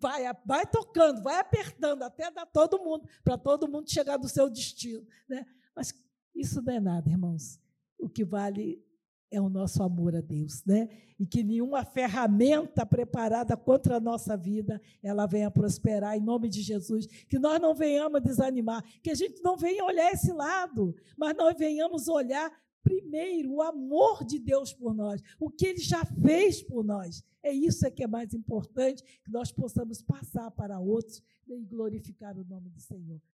Vai, 0.00 0.22
vai 0.46 0.66
tocando, 0.66 1.22
vai 1.22 1.38
apertando, 1.38 2.02
até 2.02 2.30
dar 2.30 2.46
todo 2.46 2.82
mundo, 2.82 3.06
para 3.22 3.36
todo 3.36 3.68
mundo 3.68 3.90
chegar 3.90 4.18
no 4.18 4.28
seu 4.28 4.48
destino. 4.48 5.06
Né? 5.28 5.46
Mas 5.76 5.92
isso 6.34 6.62
não 6.62 6.72
é 6.72 6.80
nada, 6.80 7.10
irmãos. 7.10 7.60
O 7.98 8.08
que 8.08 8.24
vale 8.24 8.82
é 9.30 9.40
o 9.40 9.48
nosso 9.48 9.82
amor 9.82 10.16
a 10.16 10.20
Deus, 10.20 10.64
né? 10.64 10.88
E 11.18 11.26
que 11.26 11.42
nenhuma 11.42 11.84
ferramenta 11.84 12.86
preparada 12.86 13.56
contra 13.56 13.96
a 13.96 14.00
nossa 14.00 14.36
vida 14.36 14.80
ela 15.02 15.26
venha 15.26 15.50
prosperar 15.50 16.16
em 16.16 16.20
nome 16.20 16.48
de 16.48 16.62
Jesus. 16.62 17.06
Que 17.06 17.38
nós 17.38 17.60
não 17.60 17.74
venhamos 17.74 18.22
desanimar, 18.22 18.82
que 19.02 19.10
a 19.10 19.14
gente 19.14 19.42
não 19.42 19.56
venha 19.56 19.84
olhar 19.84 20.12
esse 20.12 20.32
lado, 20.32 20.94
mas 21.16 21.36
nós 21.36 21.56
venhamos 21.56 22.08
olhar 22.08 22.50
primeiro 22.82 23.52
o 23.52 23.62
amor 23.62 24.24
de 24.24 24.38
Deus 24.38 24.72
por 24.72 24.94
nós, 24.94 25.20
o 25.38 25.50
que 25.50 25.66
Ele 25.66 25.80
já 25.80 26.04
fez 26.04 26.62
por 26.62 26.82
nós. 26.82 27.22
É 27.42 27.52
isso 27.52 27.86
é 27.86 27.90
que 27.90 28.02
é 28.02 28.06
mais 28.06 28.32
importante, 28.32 29.02
que 29.22 29.30
nós 29.30 29.52
possamos 29.52 30.00
passar 30.00 30.50
para 30.50 30.78
outros 30.80 31.22
e 31.46 31.60
glorificar 31.64 32.38
o 32.38 32.44
nome 32.44 32.70
do 32.70 32.80
Senhor. 32.80 33.20